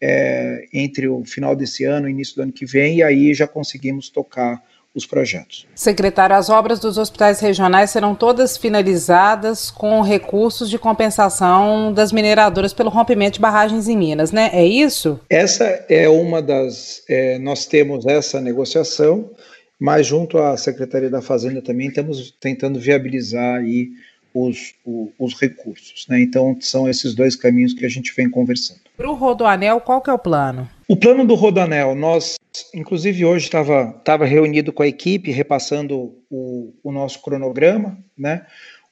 é, 0.01 0.67
entre 0.73 1.09
o 1.09 1.25
final 1.25 1.55
desse 1.57 1.85
ano 1.85 2.09
e 2.09 2.13
início 2.13 2.37
do 2.37 2.43
ano 2.43 2.53
que 2.53 2.67
vem, 2.67 2.99
e 2.99 3.03
aí 3.03 3.33
já 3.33 3.47
conseguimos 3.47 4.09
tocar 4.09 4.63
os 4.97 5.05
projetos. 5.05 5.67
Secretário, 5.75 6.35
as 6.35 6.49
obras 6.49 6.81
dos 6.81 6.97
hospitais 6.97 7.39
regionais 7.39 7.91
serão 7.91 8.15
todas 8.15 8.57
finalizadas 8.57 9.71
com 9.71 10.01
recursos 10.01 10.71
de 10.71 10.79
compensação 10.79 11.93
das 11.93 12.11
mineradoras 12.11 12.73
pelo 12.73 12.89
rompimento 12.89 13.35
de 13.35 13.41
barragens 13.41 13.89
em 13.89 13.97
Minas, 13.97 14.33
né? 14.33 14.49
É 14.55 14.65
isso? 14.65 15.21
Essa 15.29 15.85
é 15.91 16.09
uma 16.09 16.41
das. 16.41 17.03
É, 17.09 17.39
nós 17.39 17.67
temos 17.67 18.07
essa 18.07 18.41
negociação 18.41 19.31
mas 19.79 20.07
junto 20.07 20.39
à 20.39 20.57
Secretaria 20.57 21.11
da 21.11 21.23
Fazenda 21.23 21.61
também 21.61 21.89
estamos 21.89 22.31
tentando 22.41 22.79
viabilizar 22.79 23.61
aí 23.61 23.91
os, 24.33 24.75
os, 24.85 25.09
os 25.19 25.41
recursos. 25.41 26.07
Né? 26.09 26.21
Então 26.21 26.57
são 26.61 26.89
esses 26.89 27.15
dois 27.15 27.35
caminhos 27.35 27.73
que 27.73 27.87
a 27.87 27.89
gente 27.89 28.15
vem 28.15 28.31
conversando. 28.31 28.81
Para 28.97 29.11
o 29.11 29.15
Rodoanel, 29.15 29.81
qual 29.81 30.01
que 30.01 30.11
é 30.11 30.13
o 30.13 30.19
plano? 30.19 30.69
O 30.89 30.97
plano 30.97 31.27
do 31.27 31.35
Rodoanel, 31.35 31.95
nós, 31.95 32.37
inclusive 32.75 33.25
hoje 33.25 33.47
estava 33.47 33.93
tava 34.05 34.25
reunido 34.25 34.73
com 34.73 34.83
a 34.83 34.87
equipe, 34.87 35.31
repassando 35.31 36.15
o, 36.31 36.73
o 36.83 36.93
nosso 36.93 37.21
cronograma, 37.23 37.99
né? 38.17 38.47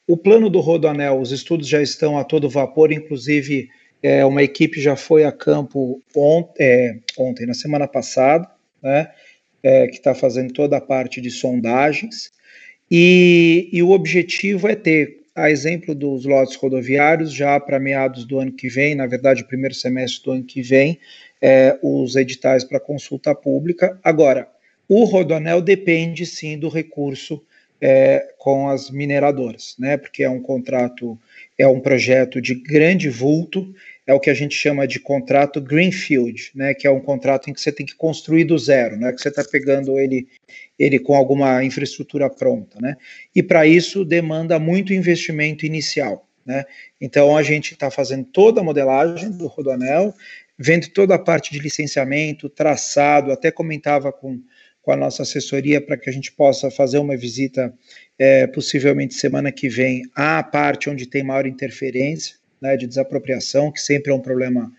O 0.06 0.18
plano 0.18 0.50
do 0.50 0.60
Rodoanel, 0.60 1.18
os 1.18 1.32
estudos 1.32 1.66
já 1.66 1.80
estão 1.80 2.18
a 2.18 2.24
todo 2.24 2.50
vapor, 2.50 2.92
inclusive 2.92 3.68
é, 4.02 4.24
uma 4.24 4.42
equipe 4.42 4.78
já 4.80 4.96
foi 4.96 5.24
a 5.24 5.32
campo 5.32 6.02
ont 6.14 6.48
é, 6.58 6.98
ontem, 7.16 7.46
na 7.46 7.54
semana 7.54 7.88
passada, 7.88 8.46
né? 8.82 9.10
É, 9.64 9.88
que 9.88 9.96
está 9.96 10.14
fazendo 10.14 10.52
toda 10.52 10.76
a 10.76 10.80
parte 10.80 11.22
de 11.22 11.30
sondagens, 11.30 12.30
e, 12.90 13.70
e 13.72 13.82
o 13.82 13.90
objetivo 13.90 14.68
é 14.68 14.74
ter, 14.74 15.22
a 15.34 15.50
exemplo 15.50 15.94
dos 15.94 16.26
lotes 16.26 16.54
rodoviários, 16.54 17.32
já 17.32 17.58
para 17.58 17.80
meados 17.80 18.24
do 18.24 18.38
ano 18.38 18.52
que 18.52 18.68
vem, 18.68 18.94
na 18.94 19.06
verdade, 19.06 19.42
primeiro 19.42 19.74
semestre 19.74 20.22
do 20.22 20.32
ano 20.32 20.44
que 20.44 20.62
vem, 20.62 21.00
é, 21.40 21.78
os 21.82 22.14
editais 22.14 22.62
para 22.62 22.78
consulta 22.78 23.34
pública. 23.34 23.98
Agora, 24.04 24.46
o 24.86 25.04
Rodonel 25.04 25.62
depende 25.62 26.26
sim 26.26 26.58
do 26.58 26.68
recurso 26.68 27.42
é, 27.80 28.34
com 28.38 28.68
as 28.68 28.90
mineradoras, 28.90 29.74
né? 29.78 29.96
Porque 29.96 30.22
é 30.22 30.30
um 30.30 30.40
contrato, 30.40 31.18
é 31.58 31.66
um 31.66 31.80
projeto 31.80 32.40
de 32.40 32.54
grande 32.54 33.08
vulto 33.08 33.74
é 34.06 34.12
o 34.12 34.20
que 34.20 34.28
a 34.28 34.34
gente 34.34 34.54
chama 34.54 34.86
de 34.86 35.00
contrato 35.00 35.60
greenfield, 35.60 36.50
né, 36.54 36.74
que 36.74 36.86
é 36.86 36.90
um 36.90 37.00
contrato 37.00 37.48
em 37.48 37.54
que 37.54 37.60
você 37.60 37.72
tem 37.72 37.86
que 37.86 37.94
construir 37.94 38.44
do 38.44 38.58
zero, 38.58 38.96
né, 38.96 39.12
que 39.12 39.20
você 39.20 39.28
está 39.28 39.42
pegando 39.42 39.98
ele, 39.98 40.28
ele 40.78 40.98
com 40.98 41.14
alguma 41.14 41.64
infraestrutura 41.64 42.28
pronta, 42.28 42.78
né, 42.80 42.96
e 43.34 43.42
para 43.42 43.66
isso 43.66 44.04
demanda 44.04 44.58
muito 44.58 44.92
investimento 44.92 45.64
inicial, 45.64 46.28
né, 46.44 46.64
então 47.00 47.36
a 47.36 47.42
gente 47.42 47.72
está 47.72 47.90
fazendo 47.90 48.24
toda 48.26 48.60
a 48.60 48.64
modelagem 48.64 49.30
do 49.30 49.46
Rodoanel, 49.46 50.14
vendo 50.58 50.88
toda 50.90 51.14
a 51.14 51.18
parte 51.18 51.52
de 51.52 51.58
licenciamento, 51.58 52.48
traçado, 52.48 53.32
até 53.32 53.50
comentava 53.50 54.12
com, 54.12 54.40
com 54.82 54.92
a 54.92 54.96
nossa 54.96 55.22
assessoria 55.22 55.80
para 55.80 55.96
que 55.96 56.08
a 56.08 56.12
gente 56.12 56.30
possa 56.30 56.70
fazer 56.70 56.98
uma 56.98 57.16
visita, 57.16 57.74
é, 58.18 58.46
possivelmente 58.46 59.14
semana 59.14 59.50
que 59.50 59.68
vem, 59.68 60.02
à 60.14 60.42
parte 60.42 60.88
onde 60.88 61.06
tem 61.06 61.24
maior 61.24 61.46
interferência, 61.46 62.36
né, 62.64 62.78
de 62.78 62.86
desapropriação, 62.86 63.70
que 63.70 63.78
sempre 63.78 64.10
é 64.10 64.14
um 64.14 64.20
problema, 64.20 64.72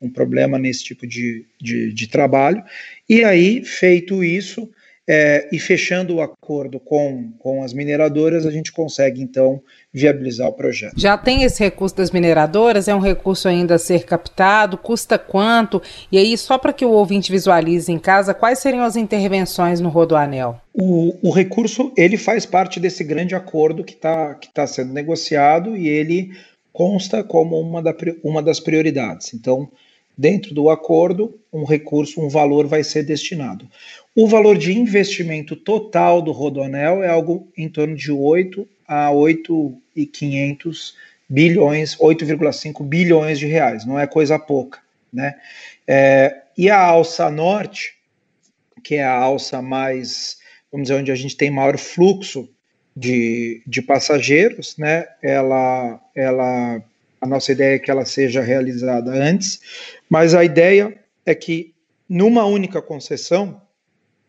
um 0.00 0.08
problema 0.08 0.60
nesse 0.60 0.84
tipo 0.84 1.04
de, 1.06 1.44
de, 1.60 1.92
de 1.92 2.06
trabalho. 2.06 2.62
E 3.08 3.24
aí, 3.24 3.64
feito 3.64 4.22
isso, 4.22 4.70
é, 5.08 5.48
e 5.50 5.58
fechando 5.58 6.14
o 6.14 6.20
acordo 6.20 6.78
com, 6.78 7.32
com 7.40 7.64
as 7.64 7.72
mineradoras, 7.72 8.46
a 8.46 8.50
gente 8.52 8.70
consegue 8.70 9.20
então 9.20 9.60
viabilizar 9.92 10.48
o 10.48 10.52
projeto. 10.52 10.94
Já 10.96 11.18
tem 11.18 11.42
esse 11.42 11.62
recurso 11.62 11.96
das 11.96 12.12
mineradoras? 12.12 12.86
É 12.86 12.94
um 12.94 13.00
recurso 13.00 13.48
ainda 13.48 13.74
a 13.74 13.78
ser 13.78 14.04
captado? 14.04 14.78
Custa 14.78 15.18
quanto? 15.18 15.82
E 16.10 16.16
aí, 16.16 16.38
só 16.38 16.56
para 16.56 16.72
que 16.72 16.84
o 16.84 16.90
ouvinte 16.90 17.32
visualize 17.32 17.90
em 17.90 17.98
casa, 17.98 18.32
quais 18.32 18.60
seriam 18.60 18.84
as 18.84 18.94
intervenções 18.94 19.80
no 19.80 19.88
Rodoanel? 19.88 20.60
O, 20.72 21.28
o 21.28 21.32
recurso 21.32 21.92
ele 21.96 22.16
faz 22.16 22.46
parte 22.46 22.78
desse 22.78 23.02
grande 23.02 23.34
acordo 23.34 23.84
que 23.84 23.92
está 23.92 24.34
que 24.36 24.48
tá 24.54 24.66
sendo 24.66 24.92
negociado 24.92 25.76
e 25.76 25.88
ele 25.88 26.30
consta 26.72 27.22
como 27.22 27.60
uma, 27.60 27.82
da, 27.82 27.94
uma 28.22 28.42
das 28.42 28.58
prioridades. 28.58 29.34
Então, 29.34 29.70
dentro 30.16 30.54
do 30.54 30.70
acordo, 30.70 31.38
um 31.52 31.64
recurso, 31.64 32.20
um 32.20 32.28
valor 32.28 32.66
vai 32.66 32.82
ser 32.82 33.02
destinado. 33.02 33.68
O 34.14 34.26
valor 34.26 34.56
de 34.56 34.76
investimento 34.76 35.56
total 35.56 36.20
do 36.22 36.32
Rodonel 36.32 37.02
é 37.02 37.08
algo 37.08 37.48
em 37.56 37.68
torno 37.68 37.96
de 37.96 38.12
8 38.12 38.68
a 38.86 39.10
8,500 39.10 40.94
bilhões, 41.28 41.96
8,5 41.96 42.84
bilhões 42.84 43.38
de 43.38 43.46
reais, 43.46 43.86
não 43.86 43.98
é 43.98 44.06
coisa 44.06 44.38
pouca, 44.38 44.80
né? 45.10 45.34
É, 45.88 46.42
e 46.58 46.68
a 46.68 46.78
alça 46.78 47.30
norte, 47.30 47.94
que 48.84 48.96
é 48.96 49.04
a 49.04 49.14
alça 49.14 49.62
mais, 49.62 50.36
vamos 50.70 50.88
dizer, 50.88 51.00
onde 51.00 51.10
a 51.10 51.14
gente 51.14 51.36
tem 51.36 51.50
maior 51.50 51.78
fluxo 51.78 52.50
de, 52.96 53.62
de 53.66 53.82
passageiros, 53.82 54.76
né? 54.76 55.06
Ela, 55.22 56.00
ela, 56.14 56.82
a 57.20 57.26
nossa 57.26 57.52
ideia 57.52 57.76
é 57.76 57.78
que 57.78 57.90
ela 57.90 58.04
seja 58.04 58.40
realizada 58.40 59.10
antes, 59.10 59.60
mas 60.08 60.34
a 60.34 60.44
ideia 60.44 60.98
é 61.24 61.34
que 61.34 61.74
numa 62.08 62.44
única 62.44 62.82
concessão 62.82 63.60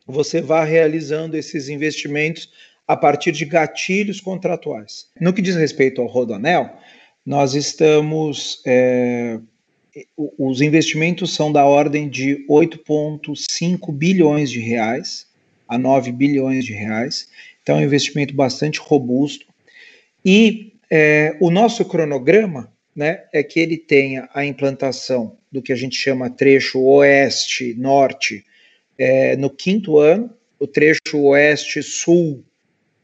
você 0.05 0.41
vá 0.41 0.63
realizando 0.63 1.35
esses 1.35 1.69
investimentos 1.69 2.49
a 2.87 2.95
partir 2.95 3.31
de 3.31 3.45
gatilhos 3.45 4.19
contratuais. 4.19 5.07
No 5.19 5.33
que 5.33 5.41
diz 5.41 5.55
respeito 5.55 6.01
ao 6.01 6.07
Rodanel, 6.07 6.69
nós 7.25 7.55
estamos 7.55 8.61
é, 8.65 9.39
os 10.15 10.61
investimentos 10.61 11.33
são 11.33 11.51
da 11.51 11.65
ordem 11.65 12.09
de 12.09 12.45
8,5 12.49 13.91
bilhões 13.93 14.49
de 14.49 14.59
reais 14.59 15.27
a 15.67 15.77
9 15.77 16.11
bilhões 16.11 16.65
de 16.65 16.73
reais 16.73 17.29
então, 17.63 17.77
é 17.77 17.79
um 17.79 17.83
investimento 17.83 18.35
bastante 18.35 18.79
robusto. 18.79 19.45
E 20.23 20.73
é, 20.91 21.35
o 21.39 21.49
nosso 21.49 21.83
cronograma 21.85 22.71
né, 22.95 23.23
é 23.33 23.41
que 23.41 23.59
ele 23.59 23.77
tenha 23.77 24.29
a 24.33 24.45
implantação 24.45 25.37
do 25.51 25.61
que 25.61 25.73
a 25.73 25.75
gente 25.75 25.95
chama 25.95 26.29
trecho 26.29 26.79
oeste-norte 26.81 28.45
é, 28.97 29.35
no 29.37 29.49
quinto 29.49 29.97
ano, 29.97 30.29
o 30.59 30.67
trecho 30.67 31.17
oeste-sul 31.17 32.43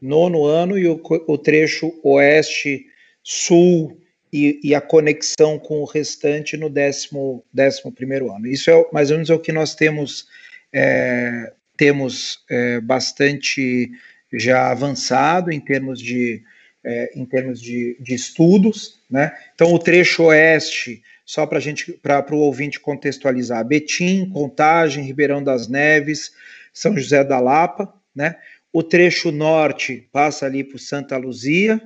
nono 0.00 0.44
ano 0.44 0.78
e 0.78 0.86
o, 0.86 1.00
o 1.26 1.38
trecho 1.38 1.98
oeste-sul 2.02 3.98
e, 4.32 4.60
e, 4.62 4.74
a 4.74 4.80
conexão 4.80 5.58
com 5.58 5.80
o 5.80 5.84
restante 5.84 6.56
no 6.56 6.70
décimo, 6.70 7.44
décimo 7.52 7.92
primeiro 7.92 8.32
ano. 8.32 8.46
Isso 8.46 8.70
é 8.70 8.86
mais 8.92 9.10
ou 9.10 9.16
menos 9.16 9.28
é 9.28 9.34
o 9.34 9.40
que 9.40 9.50
nós 9.50 9.74
temos, 9.74 10.28
é, 10.72 11.52
temos 11.76 12.44
é, 12.48 12.80
bastante 12.80 13.90
já 14.32 14.70
avançado 14.70 15.50
em 15.52 15.60
termos 15.60 16.00
de, 16.00 16.42
é, 16.84 17.12
em 17.14 17.24
termos 17.24 17.60
de, 17.60 17.96
de 18.00 18.14
estudos. 18.14 19.00
Né? 19.10 19.32
Então, 19.54 19.72
o 19.72 19.78
trecho 19.78 20.24
oeste, 20.24 21.02
só 21.24 21.46
para 21.46 21.60
gente, 21.60 21.92
para 21.92 22.34
o 22.34 22.38
ouvinte 22.38 22.80
contextualizar, 22.80 23.64
Betim, 23.64 24.30
Contagem, 24.30 25.04
Ribeirão 25.04 25.42
das 25.42 25.68
Neves, 25.68 26.32
São 26.72 26.96
José 26.96 27.24
da 27.24 27.40
Lapa, 27.40 27.92
né? 28.14 28.36
O 28.72 28.84
trecho 28.84 29.32
norte 29.32 30.08
passa 30.12 30.46
ali 30.46 30.62
por 30.62 30.78
Santa 30.78 31.16
Luzia 31.16 31.80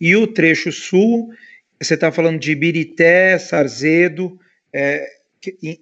e 0.00 0.16
o 0.16 0.26
trecho 0.26 0.72
sul 0.72 1.30
você 1.80 1.94
está 1.94 2.12
falando 2.12 2.38
de 2.38 2.54
Birité, 2.54 3.38
Sarzedo, 3.38 4.38
é, 4.70 5.08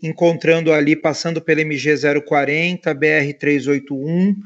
encontrando 0.01 0.73
ali, 0.73 0.95
passando 0.95 1.43
pela 1.43 1.61
MG 1.61 1.95
040, 2.25 2.95
BR 2.95 3.33
381 3.37 4.37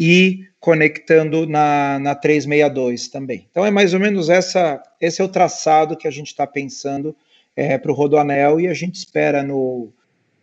e 0.00 0.46
conectando 0.58 1.46
na, 1.46 1.98
na 1.98 2.14
362 2.14 3.08
também. 3.08 3.46
Então 3.50 3.66
é 3.66 3.70
mais 3.70 3.92
ou 3.92 4.00
menos 4.00 4.30
essa, 4.30 4.82
esse 4.98 5.20
é 5.20 5.24
o 5.24 5.28
traçado 5.28 5.94
que 5.94 6.08
a 6.08 6.10
gente 6.10 6.28
está 6.28 6.46
pensando 6.46 7.14
é, 7.54 7.76
para 7.76 7.92
o 7.92 7.94
Rodoanel 7.94 8.58
e 8.58 8.66
a 8.66 8.72
gente 8.72 8.94
espera 8.94 9.42
no, 9.42 9.92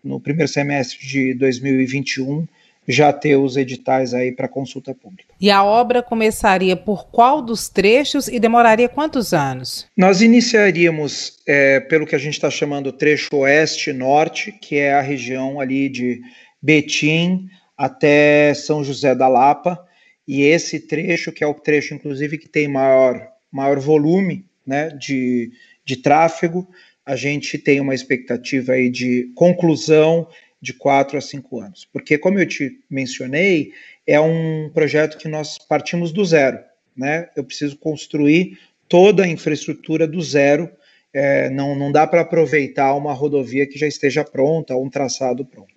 no 0.04 0.20
primeiro 0.20 0.52
semestre 0.52 1.00
de 1.08 1.34
2021 1.34 2.48
já 2.88 3.12
ter 3.12 3.36
os 3.36 3.58
editais 3.58 4.14
aí 4.14 4.32
para 4.32 4.48
consulta 4.48 4.94
pública. 4.94 5.34
E 5.42 5.52
a 5.52 5.64
obra 5.64 6.02
começaria 6.02 6.76
por 6.76 7.08
qual 7.08 7.42
dos 7.42 7.68
trechos 7.68 8.28
e 8.28 8.40
demoraria 8.40 8.88
quantos 8.88 9.34
anos? 9.34 9.88
Nós 9.98 10.22
iniciaríamos 10.22 11.40
é, 11.46 11.80
pelo 11.82 12.06
que 12.06 12.16
a 12.16 12.20
gente 12.20 12.34
está 12.36 12.50
chamando 12.50 12.94
trecho 12.94 13.28
oeste-norte, 13.34 14.52
que 14.52 14.78
é 14.78 14.94
a 14.94 15.02
região 15.02 15.60
ali 15.60 15.90
de 15.90 16.22
Betim 16.62 17.50
até 17.78 18.54
São 18.54 18.84
José 18.84 19.14
da 19.14 19.28
Lapa, 19.28 19.86
e 20.28 20.42
esse 20.42 20.80
trecho, 20.80 21.32
que 21.32 21.44
é 21.44 21.48
o 21.48 21.54
trecho, 21.54 21.94
inclusive, 21.94 22.38
que 22.38 22.50
tem 22.50 22.68
maior, 22.68 23.26
maior 23.52 23.80
volume 23.80 24.46
né, 24.66 24.90
de, 24.90 25.52
de 25.86 25.98
tráfego, 25.98 26.68
a 27.06 27.16
gente 27.16 27.58
tem 27.58 27.80
uma 27.80 27.96
expectativa 27.96 28.74
aí 28.74 28.90
de 28.90 29.32
conclusão 29.34 30.28
de 30.62 30.74
quatro 30.74 31.18
a 31.18 31.22
cinco 31.22 31.62
anos. 31.62 31.88
Porque, 31.94 32.18
como 32.18 32.40
eu 32.40 32.46
te 32.46 32.80
mencionei, 32.90 33.72
é 34.06 34.20
um 34.20 34.70
projeto 34.74 35.18
que 35.18 35.30
nós 35.30 35.58
partimos 35.58 36.12
do 36.12 36.26
zero. 36.26 36.60
Né? 36.96 37.30
Eu 37.36 37.46
preciso 37.46 37.78
construir 37.78 38.60
toda 38.90 39.24
a 39.24 39.28
infraestrutura 39.28 40.06
do 40.06 40.22
zero. 40.22 40.70
É, 41.14 41.50
não, 41.50 41.74
não 41.76 41.92
dá 41.92 42.06
para 42.06 42.22
aproveitar 42.22 42.94
uma 42.96 43.14
rodovia 43.14 43.66
que 43.66 43.80
já 43.80 43.88
esteja 43.88 44.26
pronta, 44.26 44.76
um 44.76 44.90
traçado 44.90 45.46
pronto. 45.46 45.77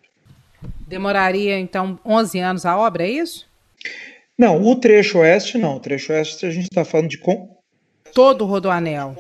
Demoraria, 0.87 1.59
então, 1.59 1.99
11 2.05 2.39
anos 2.39 2.67
a 2.67 2.77
obra, 2.77 3.05
é 3.05 3.11
isso? 3.11 3.47
Não, 4.39 4.63
o 4.63 4.77
trecho 4.77 5.19
oeste 5.19 5.59
não. 5.59 5.77
O 5.77 5.81
trecho 5.81 6.13
oeste 6.13 6.47
a 6.47 6.51
gente 6.51 6.65
está 6.65 6.85
falando 6.85 7.09
de. 7.09 7.21
Todo 8.15 8.43
o 8.43 8.47
rodoanel. 8.47 9.17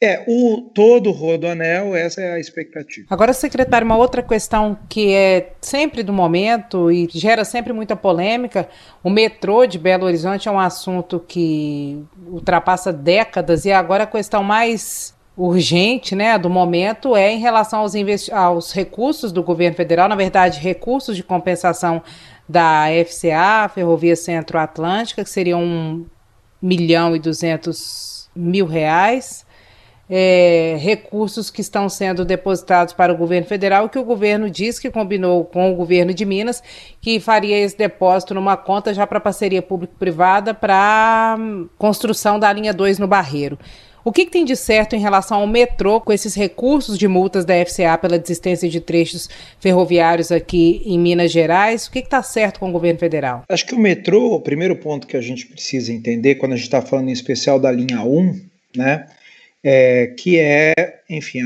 É, 0.00 0.22
o 0.28 0.70
todo 0.74 1.08
o 1.08 1.12
rodoanel, 1.12 1.96
essa 1.96 2.20
é 2.20 2.34
a 2.34 2.38
expectativa. 2.38 3.06
Agora, 3.08 3.32
secretário, 3.32 3.86
uma 3.86 3.96
outra 3.96 4.22
questão 4.22 4.78
que 4.88 5.14
é 5.14 5.52
sempre 5.60 6.02
do 6.02 6.12
momento 6.12 6.90
e 6.92 7.08
gera 7.10 7.44
sempre 7.44 7.72
muita 7.72 7.96
polêmica, 7.96 8.68
o 9.02 9.08
metrô 9.08 9.64
de 9.66 9.78
Belo 9.78 10.04
Horizonte 10.04 10.46
é 10.46 10.50
um 10.52 10.60
assunto 10.60 11.18
que 11.26 12.04
ultrapassa 12.26 12.92
décadas 12.92 13.64
e 13.64 13.72
agora 13.72 14.04
a 14.04 14.06
questão 14.06 14.44
mais 14.44 15.14
urgente, 15.36 16.14
né, 16.14 16.38
do 16.38 16.48
momento 16.48 17.16
é 17.16 17.32
em 17.32 17.40
relação 17.40 17.80
aos, 17.80 17.94
aos 18.30 18.72
recursos 18.72 19.32
do 19.32 19.42
governo 19.42 19.76
federal, 19.76 20.08
na 20.08 20.14
verdade, 20.14 20.60
recursos 20.60 21.16
de 21.16 21.24
compensação 21.24 22.02
da 22.48 22.84
FCA, 23.06 23.68
Ferrovia 23.74 24.14
Centro-Atlântica, 24.14 25.24
que 25.24 25.30
seriam 25.30 25.62
um 25.62 26.06
milhão 26.62 27.16
e 27.16 27.18
duzentos 27.18 28.28
mil 28.34 28.66
reais, 28.66 29.44
é, 30.08 30.76
recursos 30.78 31.50
que 31.50 31.62
estão 31.62 31.88
sendo 31.88 32.24
depositados 32.24 32.92
para 32.92 33.12
o 33.12 33.16
governo 33.16 33.46
federal, 33.46 33.88
que 33.88 33.98
o 33.98 34.04
governo 34.04 34.50
diz 34.50 34.78
que 34.78 34.90
combinou 34.90 35.44
com 35.44 35.72
o 35.72 35.74
governo 35.74 36.12
de 36.12 36.24
Minas, 36.24 36.62
que 37.00 37.18
faria 37.18 37.58
esse 37.58 37.76
depósito 37.76 38.34
numa 38.34 38.56
conta 38.56 38.92
já 38.92 39.06
para 39.06 39.18
parceria 39.18 39.62
público-privada 39.62 40.52
para 40.52 41.36
construção 41.78 42.38
da 42.38 42.52
linha 42.52 42.72
2 42.72 42.98
no 42.98 43.08
Barreiro. 43.08 43.58
O 44.04 44.12
que, 44.12 44.26
que, 44.26 44.30
tem 44.30 44.44
de 44.44 44.54
certo 44.54 44.94
em 44.94 45.00
relação 45.00 45.40
ao 45.40 45.46
metrô 45.46 46.00
com 46.00 46.12
esses 46.12 46.34
recursos 46.34 46.98
de 46.98 47.08
multas 47.08 47.44
da 47.44 47.54
FCA 47.64 47.96
pela 47.96 48.18
desistência 48.18 48.68
de 48.68 48.80
trechos 48.80 49.30
ferroviários 49.58 50.30
aqui 50.30 50.82
em 50.84 50.98
Minas 50.98 51.32
Gerais? 51.32 51.86
O 51.86 51.90
que 51.90 52.00
está 52.00 52.22
certo 52.22 52.60
com 52.60 52.68
o 52.68 52.72
governo 52.72 52.98
federal? 52.98 53.44
Acho 53.48 53.66
que 53.66 53.74
o 53.74 53.78
metrô, 53.78 54.34
o 54.34 54.40
primeiro 54.40 54.76
ponto 54.76 55.06
que 55.06 55.16
a 55.16 55.20
gente 55.20 55.46
precisa 55.46 55.92
entender, 55.92 56.34
quando 56.34 56.52
a 56.52 56.56
gente 56.56 56.66
está 56.66 56.82
falando 56.82 57.08
em 57.08 57.12
especial 57.12 57.58
da 57.58 57.72
linha 57.72 58.02
1, 58.02 58.40
né? 58.76 59.06
é, 59.64 60.08
que 60.08 60.38
é, 60.38 60.74
enfim, 61.08 61.40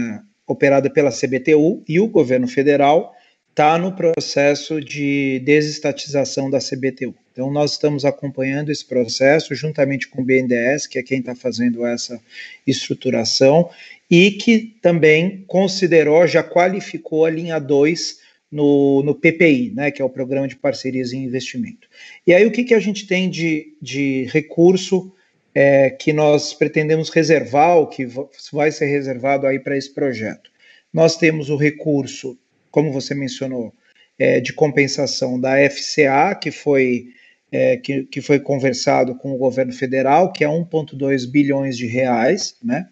operada 0.45 0.91
pela 0.91 1.13
CBTU 1.13 1.85
e 1.89 2.01
o 2.01 2.09
governo 2.09 2.49
federal 2.49 3.15
está 3.59 3.77
no 3.77 3.91
processo 3.91 4.81
de 4.81 5.41
desestatização 5.41 6.49
da 6.49 6.61
CBTU. 6.61 7.13
Então, 7.33 7.51
nós 7.51 7.73
estamos 7.73 8.05
acompanhando 8.05 8.71
esse 8.71 8.85
processo 8.85 9.53
juntamente 9.53 10.07
com 10.07 10.23
o 10.23 10.25
BNDES, 10.25 10.87
que 10.87 10.97
é 10.97 11.03
quem 11.03 11.19
está 11.19 11.35
fazendo 11.35 11.85
essa 11.85 12.21
estruturação, 12.65 13.69
e 14.09 14.31
que 14.31 14.77
também 14.81 15.43
considerou, 15.49 16.25
já 16.25 16.41
qualificou 16.41 17.27
a 17.27 17.31
linha 17.31 17.59
2 17.59 18.21
no, 18.49 19.03
no 19.03 19.13
PPI, 19.13 19.73
né, 19.75 19.91
que 19.91 20.01
é 20.01 20.05
o 20.05 20.09
Programa 20.09 20.47
de 20.47 20.55
Parcerias 20.55 21.11
e 21.11 21.17
Investimento. 21.17 21.89
E 22.25 22.33
aí, 22.33 22.47
o 22.47 22.53
que, 22.53 22.63
que 22.63 22.75
a 22.75 22.81
gente 22.81 23.09
tem 23.09 23.29
de, 23.29 23.75
de 23.83 24.29
recurso 24.31 25.13
é, 25.53 25.91
que 25.91 26.13
nós 26.13 26.55
pretendemos 26.55 27.11
reservar, 27.11 27.77
o 27.79 27.89
que 27.89 28.07
vai 28.53 28.71
ser 28.71 28.87
reservado 28.87 29.49
aí 29.49 29.59
para 29.59 29.77
esse 29.77 29.93
projeto. 29.93 30.49
Nós 30.93 31.17
temos 31.17 31.51
o 31.51 31.57
recurso, 31.57 32.39
como 32.71 32.93
você 32.93 33.15
mencionou, 33.15 33.75
é, 34.19 34.41
de 34.41 34.53
compensação 34.53 35.41
da 35.41 35.55
FCA, 35.71 36.35
que 36.35 36.51
foi, 36.51 37.09
é, 37.51 37.77
que, 37.77 38.05
que 38.05 38.21
foi 38.21 38.41
conversado 38.41 39.15
com 39.15 39.33
o 39.33 39.39
governo 39.39 39.73
federal, 39.73 40.33
que 40.33 40.45
é 40.45 40.49
1,2 40.49 41.31
bilhões 41.31 41.77
de 41.77 41.87
reais, 41.87 42.57
né? 42.63 42.89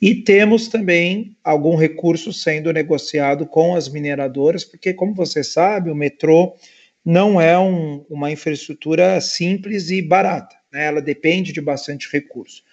E 0.00 0.16
temos 0.16 0.66
também 0.66 1.36
algum 1.44 1.76
recurso 1.76 2.32
sendo 2.32 2.72
negociado 2.72 3.46
com 3.46 3.76
as 3.76 3.88
mineradoras, 3.88 4.64
porque, 4.64 4.92
como 4.92 5.14
você 5.14 5.44
sabe, 5.44 5.90
o 5.90 5.94
metrô 5.94 6.56
não 7.04 7.40
é 7.40 7.56
um, 7.56 8.04
uma 8.10 8.30
infraestrutura 8.30 9.20
simples 9.20 9.90
e 9.90 10.02
barata 10.02 10.56
né, 10.72 10.86
ela 10.86 11.02
depende 11.02 11.52
de 11.52 11.60
bastante 11.60 12.08
recurso. 12.10 12.64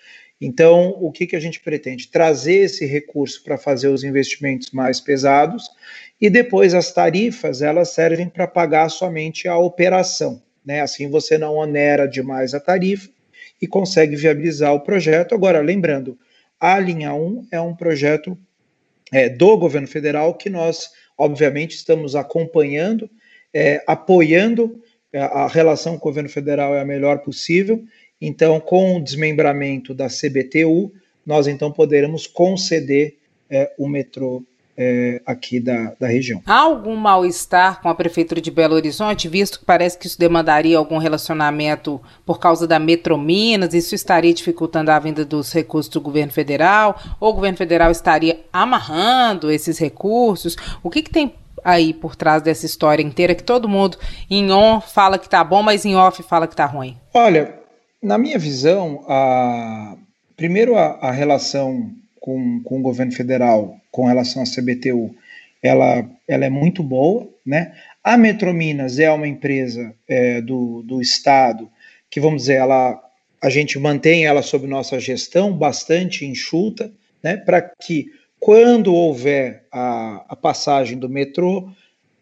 Então, 0.41 0.95
o 1.01 1.11
que, 1.11 1.27
que 1.27 1.35
a 1.35 1.39
gente 1.39 1.59
pretende? 1.59 2.07
Trazer 2.07 2.59
esse 2.59 2.85
recurso 2.85 3.43
para 3.43 3.57
fazer 3.57 3.89
os 3.89 4.05
investimentos 4.05 4.71
mais 4.71 5.01
pesados 5.01 5.69
e 6.19 6.29
depois 6.29 6.73
as 6.73 6.91
tarifas 6.91 7.61
elas 7.61 7.89
servem 7.89 8.27
para 8.27 8.47
pagar 8.47 8.89
somente 8.89 9.47
a 9.47 9.57
operação. 9.57 10.41
Né? 10.65 10.81
Assim 10.81 11.09
você 11.09 11.37
não 11.37 11.55
onera 11.55 12.07
demais 12.07 12.53
a 12.53 12.59
tarifa 12.59 13.09
e 13.61 13.67
consegue 13.67 14.15
viabilizar 14.15 14.73
o 14.73 14.81
projeto. 14.81 15.33
Agora, 15.33 15.61
lembrando, 15.61 16.17
a 16.59 16.77
linha 16.79 17.13
1 17.13 17.47
é 17.51 17.61
um 17.61 17.75
projeto 17.75 18.37
é, 19.11 19.29
do 19.29 19.57
governo 19.57 19.87
federal 19.87 20.35
que 20.35 20.49
nós, 20.49 20.91
obviamente, 21.17 21.75
estamos 21.75 22.15
acompanhando, 22.15 23.09
é, 23.53 23.83
apoiando 23.87 24.81
é, 25.11 25.19
a 25.19 25.47
relação 25.47 25.97
com 25.97 26.07
o 26.07 26.11
governo 26.11 26.29
federal 26.29 26.75
é 26.75 26.81
a 26.81 26.85
melhor 26.85 27.19
possível. 27.19 27.83
Então, 28.21 28.59
com 28.59 28.97
o 28.97 29.03
desmembramento 29.03 29.93
da 29.93 30.07
CBTU, 30.07 30.91
nós 31.25 31.47
então 31.47 31.71
poderemos 31.71 32.27
conceder 32.27 33.17
é, 33.49 33.73
o 33.77 33.87
metrô 33.87 34.43
é, 34.81 35.21
aqui 35.25 35.59
da, 35.59 35.93
da 35.99 36.07
região. 36.07 36.41
Há 36.45 36.59
algum 36.59 36.95
mal-estar 36.95 37.81
com 37.81 37.89
a 37.89 37.95
Prefeitura 37.95 38.39
de 38.39 38.49
Belo 38.49 38.75
Horizonte, 38.75 39.27
visto 39.27 39.59
que 39.59 39.65
parece 39.65 39.97
que 39.97 40.07
isso 40.07 40.17
demandaria 40.17 40.77
algum 40.77 40.97
relacionamento 40.97 42.01
por 42.25 42.39
causa 42.39 42.65
da 42.65 42.79
Metrominas, 42.79 43.73
isso 43.73 43.93
estaria 43.93 44.33
dificultando 44.33 44.89
a 44.89 44.97
vinda 44.97 45.25
dos 45.25 45.51
recursos 45.51 45.91
do 45.91 45.99
governo 45.99 46.31
federal, 46.31 46.97
ou 47.19 47.31
o 47.31 47.33
governo 47.33 47.57
federal 47.57 47.91
estaria 47.91 48.39
amarrando 48.53 49.51
esses 49.51 49.77
recursos? 49.77 50.55
O 50.81 50.89
que, 50.89 51.01
que 51.01 51.11
tem 51.11 51.35
aí 51.61 51.93
por 51.93 52.15
trás 52.15 52.41
dessa 52.41 52.65
história 52.65 53.03
inteira 53.03 53.35
que 53.35 53.43
todo 53.43 53.67
mundo 53.67 53.97
em 54.29 54.49
on 54.49 54.79
fala 54.79 55.19
que 55.19 55.27
tá 55.27 55.43
bom, 55.43 55.61
mas 55.61 55.83
em 55.83 55.97
off 55.97 56.23
fala 56.23 56.47
que 56.47 56.55
tá 56.55 56.65
ruim? 56.65 56.97
Olha, 57.13 57.59
na 58.01 58.17
minha 58.17 58.39
visão, 58.39 59.03
a... 59.09 59.97
primeiro 60.37 60.77
a, 60.77 60.99
a 61.01 61.11
relação 61.11 61.91
com, 62.29 62.61
com 62.63 62.79
o 62.79 62.83
governo 62.83 63.11
federal 63.11 63.75
com 63.91 64.05
relação 64.05 64.43
à 64.43 64.45
CBTU, 64.45 65.15
ela, 65.63 66.07
ela 66.27 66.45
é 66.45 66.49
muito 66.49 66.83
boa, 66.83 67.27
né? 67.43 67.73
A 68.03 68.15
Metrominas 68.15 68.99
é 68.99 69.09
uma 69.11 69.27
empresa 69.27 69.93
é, 70.07 70.39
do, 70.39 70.83
do 70.83 71.01
Estado 71.01 71.67
que, 72.07 72.19
vamos 72.19 72.43
dizer, 72.43 72.55
ela, 72.55 73.01
a 73.41 73.49
gente 73.49 73.79
mantém 73.79 74.25
ela 74.25 74.43
sob 74.43 74.67
nossa 74.67 74.99
gestão 74.99 75.51
bastante 75.51 76.23
enxuta, 76.23 76.91
né, 77.21 77.35
para 77.35 77.61
que 77.61 78.11
quando 78.39 78.93
houver 78.93 79.63
a, 79.71 80.23
a, 80.29 80.35
passagem 80.35 80.97
do 80.97 81.09
metrô, 81.09 81.69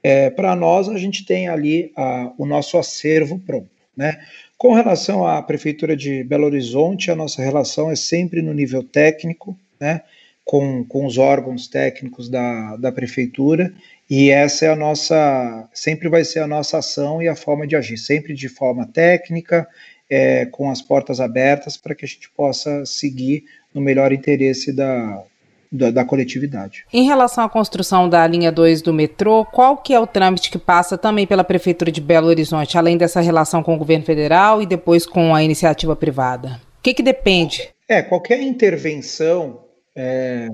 é, 0.01 0.29
para 0.29 0.55
nós 0.55 0.89
a 0.89 0.97
gente 0.97 1.25
tem 1.25 1.47
ali 1.47 1.91
a, 1.95 2.31
o 2.37 2.45
nosso 2.45 2.77
acervo 2.77 3.39
pronto. 3.39 3.69
Né? 3.95 4.19
Com 4.57 4.73
relação 4.73 5.27
à 5.27 5.41
Prefeitura 5.41 5.95
de 5.95 6.23
Belo 6.23 6.45
Horizonte, 6.45 7.11
a 7.11 7.15
nossa 7.15 7.41
relação 7.41 7.91
é 7.91 7.95
sempre 7.95 8.41
no 8.41 8.53
nível 8.53 8.83
técnico, 8.83 9.57
né? 9.79 10.01
com, 10.47 10.81
com 10.85 11.05
os 11.05 11.17
órgãos 11.17 11.67
técnicos 11.67 12.29
da, 12.29 12.77
da 12.77 12.89
prefeitura, 12.89 13.73
e 14.09 14.29
essa 14.29 14.65
é 14.65 14.69
a 14.71 14.75
nossa, 14.77 15.67
sempre 15.73 16.07
vai 16.07 16.23
ser 16.23 16.39
a 16.39 16.47
nossa 16.47 16.77
ação 16.77 17.21
e 17.21 17.27
a 17.27 17.35
forma 17.35 17.67
de 17.67 17.75
agir, 17.75 17.97
sempre 17.97 18.33
de 18.33 18.47
forma 18.47 18.87
técnica, 18.87 19.67
é, 20.09 20.45
com 20.45 20.71
as 20.71 20.81
portas 20.81 21.19
abertas, 21.19 21.75
para 21.75 21.93
que 21.93 22.05
a 22.05 22.07
gente 22.07 22.29
possa 22.29 22.85
seguir 22.85 23.43
no 23.73 23.81
melhor 23.81 24.13
interesse 24.13 24.71
da, 24.71 25.21
da, 25.69 25.91
da, 25.91 26.05
coletividade. 26.05 26.85
Em 26.93 27.03
relação 27.03 27.43
à 27.43 27.49
construção 27.49 28.07
da 28.07 28.25
linha 28.25 28.49
2 28.49 28.81
do 28.81 28.93
metrô, 28.93 29.43
qual 29.43 29.75
que 29.75 29.93
é 29.93 29.99
o 29.99 30.07
trâmite 30.07 30.49
que 30.49 30.57
passa 30.57 30.97
também 30.97 31.27
pela 31.27 31.43
Prefeitura 31.43 31.91
de 31.91 31.99
Belo 31.99 32.27
Horizonte, 32.27 32.77
além 32.77 32.97
dessa 32.97 33.19
relação 33.19 33.61
com 33.61 33.75
o 33.75 33.77
governo 33.77 34.05
federal 34.05 34.61
e 34.61 34.65
depois 34.65 35.05
com 35.05 35.35
a 35.35 35.43
iniciativa 35.43 35.93
privada? 35.93 36.61
O 36.79 36.81
que, 36.81 36.93
que 36.93 37.03
depende? 37.03 37.67
É, 37.89 38.01
qualquer 38.01 38.41
intervenção 38.41 39.66
é, 39.97 40.49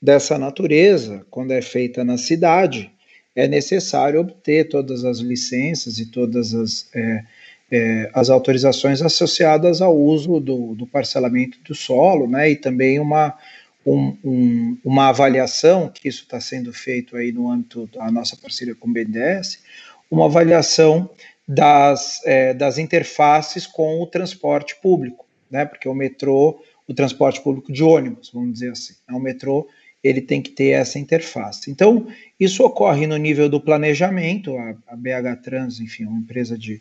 dessa 0.00 0.38
natureza, 0.38 1.26
quando 1.30 1.52
é 1.52 1.60
feita 1.60 2.02
na 2.02 2.16
cidade, 2.16 2.90
é 3.34 3.46
necessário 3.46 4.20
obter 4.20 4.68
todas 4.68 5.04
as 5.04 5.18
licenças 5.18 5.98
e 5.98 6.06
todas 6.06 6.54
as, 6.54 6.88
é, 6.94 7.24
é, 7.70 8.10
as 8.14 8.30
autorizações 8.30 9.02
associadas 9.02 9.82
ao 9.82 9.94
uso 9.94 10.40
do, 10.40 10.74
do, 10.74 10.86
parcelamento 10.86 11.58
do 11.62 11.74
solo, 11.74 12.26
né, 12.26 12.50
e 12.50 12.56
também 12.56 12.98
uma, 12.98 13.36
um, 13.84 14.16
um, 14.24 14.78
uma 14.82 15.08
avaliação, 15.08 15.90
que 15.90 16.08
isso 16.08 16.22
está 16.22 16.40
sendo 16.40 16.72
feito 16.72 17.14
aí 17.14 17.30
no 17.30 17.50
âmbito 17.50 17.86
da 17.88 18.10
nossa 18.10 18.34
parceria 18.36 18.74
com 18.74 18.88
o 18.88 18.92
BNDES, 18.92 19.62
uma 20.10 20.24
avaliação 20.24 21.10
das, 21.46 22.22
é, 22.24 22.54
das 22.54 22.78
interfaces 22.78 23.66
com 23.66 24.00
o 24.00 24.06
transporte 24.06 24.74
público, 24.80 25.26
né, 25.50 25.66
porque 25.66 25.86
o 25.86 25.94
metrô 25.94 26.58
o 26.88 26.94
transporte 26.94 27.40
público 27.40 27.72
de 27.72 27.82
ônibus, 27.82 28.30
vamos 28.32 28.54
dizer 28.54 28.70
assim. 28.70 28.94
É 29.08 29.12
o 29.12 29.20
metrô 29.20 29.68
ele 30.08 30.20
tem 30.20 30.40
que 30.40 30.50
ter 30.50 30.68
essa 30.68 30.98
interface. 30.98 31.70
Então, 31.70 32.06
isso 32.38 32.64
ocorre 32.64 33.06
no 33.06 33.16
nível 33.16 33.48
do 33.48 33.60
planejamento, 33.60 34.56
a, 34.56 34.74
a 34.88 34.96
BH 34.96 35.42
Trans, 35.42 35.80
enfim, 35.80 36.04
é 36.04 36.08
uma 36.08 36.20
empresa 36.20 36.56
de, 36.56 36.80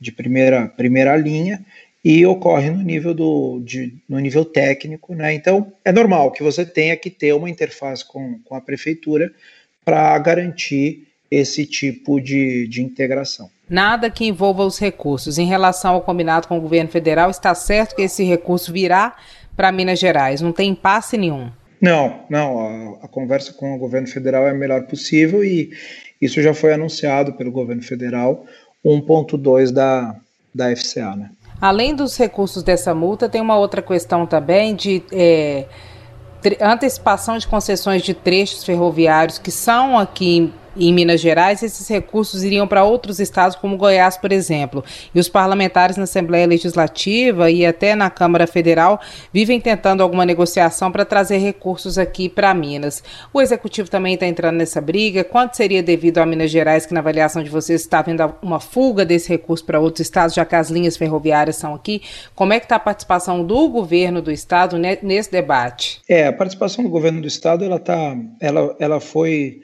de 0.00 0.10
primeira, 0.10 0.66
primeira 0.68 1.16
linha, 1.16 1.64
e 2.04 2.24
ocorre 2.24 2.70
no 2.70 2.82
nível, 2.82 3.14
do, 3.14 3.60
de, 3.64 3.94
no 4.08 4.18
nível 4.18 4.44
técnico, 4.44 5.14
né? 5.14 5.34
Então, 5.34 5.72
é 5.84 5.92
normal 5.92 6.30
que 6.30 6.42
você 6.42 6.64
tenha 6.64 6.96
que 6.96 7.10
ter 7.10 7.32
uma 7.32 7.50
interface 7.50 8.04
com, 8.04 8.38
com 8.44 8.54
a 8.54 8.60
prefeitura 8.60 9.32
para 9.84 10.16
garantir 10.18 11.06
esse 11.30 11.66
tipo 11.66 12.20
de, 12.20 12.68
de 12.68 12.82
integração. 12.82 13.50
Nada 13.68 14.08
que 14.08 14.24
envolva 14.24 14.64
os 14.64 14.78
recursos. 14.78 15.38
Em 15.38 15.46
relação 15.46 15.94
ao 15.94 16.02
combinado 16.02 16.46
com 16.46 16.56
o 16.56 16.60
governo 16.60 16.88
federal, 16.88 17.30
está 17.30 17.52
certo 17.54 17.96
que 17.96 18.02
esse 18.02 18.22
recurso 18.22 18.72
virá 18.72 19.16
para 19.56 19.72
Minas 19.72 19.98
Gerais, 19.98 20.40
não 20.40 20.52
tem 20.52 20.70
impasse 20.70 21.16
nenhum. 21.16 21.50
Não, 21.80 22.20
não, 22.28 22.58
a, 22.58 23.04
a, 23.04 23.08
conversa 23.08 23.52
com 23.52 23.74
o 23.74 23.78
governo 23.78 24.06
federal 24.06 24.46
é 24.46 24.50
a 24.50 24.54
melhor 24.54 24.82
possível 24.86 25.44
e 25.44 25.70
isso 26.20 26.40
já 26.40 26.54
foi 26.54 26.72
anunciado 26.72 27.34
pelo 27.34 27.52
governo 27.52 27.82
federal, 27.82 28.44
1.2 28.84 29.70
da, 29.70 30.16
da 30.54 30.74
FCA, 30.74 31.14
né? 31.14 31.30
Além 31.60 31.94
dos 31.94 32.16
recursos 32.16 32.62
dessa 32.62 32.94
multa, 32.94 33.28
tem 33.28 33.40
uma 33.40 33.56
outra 33.56 33.80
questão 33.80 34.26
também 34.26 34.74
de 34.74 35.02
é, 35.10 35.66
antecipação 36.60 37.38
de 37.38 37.46
concessões 37.46 38.02
de 38.02 38.12
trechos 38.12 38.62
ferroviários 38.62 39.38
que 39.38 39.50
são 39.50 39.98
aqui 39.98 40.52
em 40.78 40.92
Minas 40.92 41.20
Gerais, 41.20 41.62
esses 41.62 41.88
recursos 41.88 42.44
iriam 42.44 42.66
para 42.66 42.84
outros 42.84 43.18
estados, 43.18 43.56
como 43.56 43.76
Goiás, 43.76 44.16
por 44.16 44.32
exemplo. 44.32 44.84
E 45.14 45.18
os 45.18 45.28
parlamentares 45.28 45.96
na 45.96 46.04
Assembleia 46.04 46.46
Legislativa 46.46 47.50
e 47.50 47.64
até 47.64 47.94
na 47.94 48.10
Câmara 48.10 48.46
Federal 48.46 49.00
vivem 49.32 49.60
tentando 49.60 50.02
alguma 50.02 50.26
negociação 50.26 50.90
para 50.92 51.04
trazer 51.04 51.38
recursos 51.38 51.98
aqui 51.98 52.28
para 52.28 52.54
Minas. 52.54 53.02
O 53.32 53.40
Executivo 53.40 53.90
também 53.90 54.14
está 54.14 54.26
entrando 54.26 54.56
nessa 54.56 54.80
briga. 54.80 55.24
Quanto 55.24 55.56
seria 55.56 55.82
devido 55.82 56.18
a 56.18 56.26
Minas 56.26 56.50
Gerais, 56.50 56.86
que 56.86 56.94
na 56.94 57.00
avaliação 57.00 57.42
de 57.42 57.50
vocês 57.50 57.80
está 57.80 58.02
vendo 58.02 58.34
uma 58.42 58.60
fuga 58.60 59.04
desse 59.04 59.28
recurso 59.28 59.64
para 59.64 59.80
outros 59.80 60.00
estados, 60.00 60.34
já 60.34 60.44
que 60.44 60.54
as 60.54 60.70
linhas 60.70 60.96
ferroviárias 60.96 61.56
são 61.56 61.74
aqui? 61.74 62.02
Como 62.34 62.52
é 62.52 62.58
que 62.58 62.66
está 62.66 62.76
a 62.76 62.80
participação 62.80 63.44
do 63.44 63.68
governo 63.68 64.20
do 64.20 64.30
estado 64.30 64.76
nesse 64.78 65.30
debate? 65.30 66.00
É, 66.08 66.26
a 66.26 66.32
participação 66.32 66.84
do 66.84 66.90
governo 66.90 67.20
do 67.20 67.26
estado, 67.26 67.64
ela, 67.64 67.78
tá, 67.78 68.16
ela, 68.40 68.76
ela 68.78 69.00
foi 69.00 69.62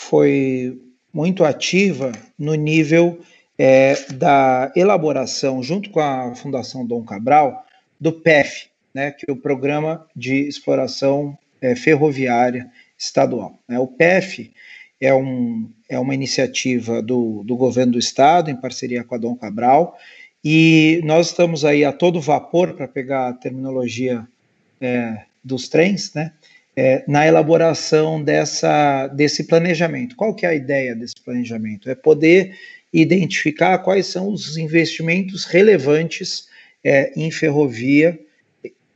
foi 0.00 0.80
muito 1.12 1.44
ativa 1.44 2.10
no 2.38 2.54
nível 2.54 3.20
é, 3.58 3.94
da 4.14 4.72
elaboração, 4.74 5.62
junto 5.62 5.90
com 5.90 6.00
a 6.00 6.34
Fundação 6.34 6.86
Dom 6.86 7.04
Cabral, 7.04 7.66
do 8.00 8.10
PEF, 8.10 8.68
né, 8.94 9.10
que 9.10 9.26
é 9.28 9.32
o 9.32 9.36
Programa 9.36 10.06
de 10.16 10.48
Exploração 10.48 11.38
é, 11.60 11.76
Ferroviária 11.76 12.70
Estadual. 12.98 13.58
Né. 13.68 13.78
O 13.78 13.86
PEF 13.86 14.50
é, 14.98 15.14
um, 15.14 15.70
é 15.86 15.98
uma 15.98 16.14
iniciativa 16.14 17.02
do, 17.02 17.44
do 17.44 17.54
governo 17.54 17.92
do 17.92 17.98
estado, 17.98 18.50
em 18.50 18.56
parceria 18.56 19.04
com 19.04 19.14
a 19.14 19.18
Dom 19.18 19.36
Cabral, 19.36 19.98
e 20.42 21.02
nós 21.04 21.28
estamos 21.28 21.62
aí 21.62 21.84
a 21.84 21.92
todo 21.92 22.22
vapor, 22.22 22.72
para 22.72 22.88
pegar 22.88 23.28
a 23.28 23.34
terminologia 23.34 24.26
é, 24.80 25.24
dos 25.44 25.68
trens, 25.68 26.14
né, 26.14 26.32
é, 26.76 27.04
na 27.06 27.26
elaboração 27.26 28.22
dessa, 28.22 29.08
desse 29.08 29.44
planejamento. 29.44 30.16
Qual 30.16 30.34
que 30.34 30.46
é 30.46 30.50
a 30.50 30.54
ideia 30.54 30.94
desse 30.94 31.16
planejamento? 31.24 31.90
É 31.90 31.94
poder 31.94 32.54
identificar 32.92 33.78
quais 33.78 34.06
são 34.06 34.28
os 34.28 34.56
investimentos 34.56 35.44
relevantes 35.44 36.48
é, 36.82 37.12
em 37.16 37.30
ferrovia, 37.30 38.18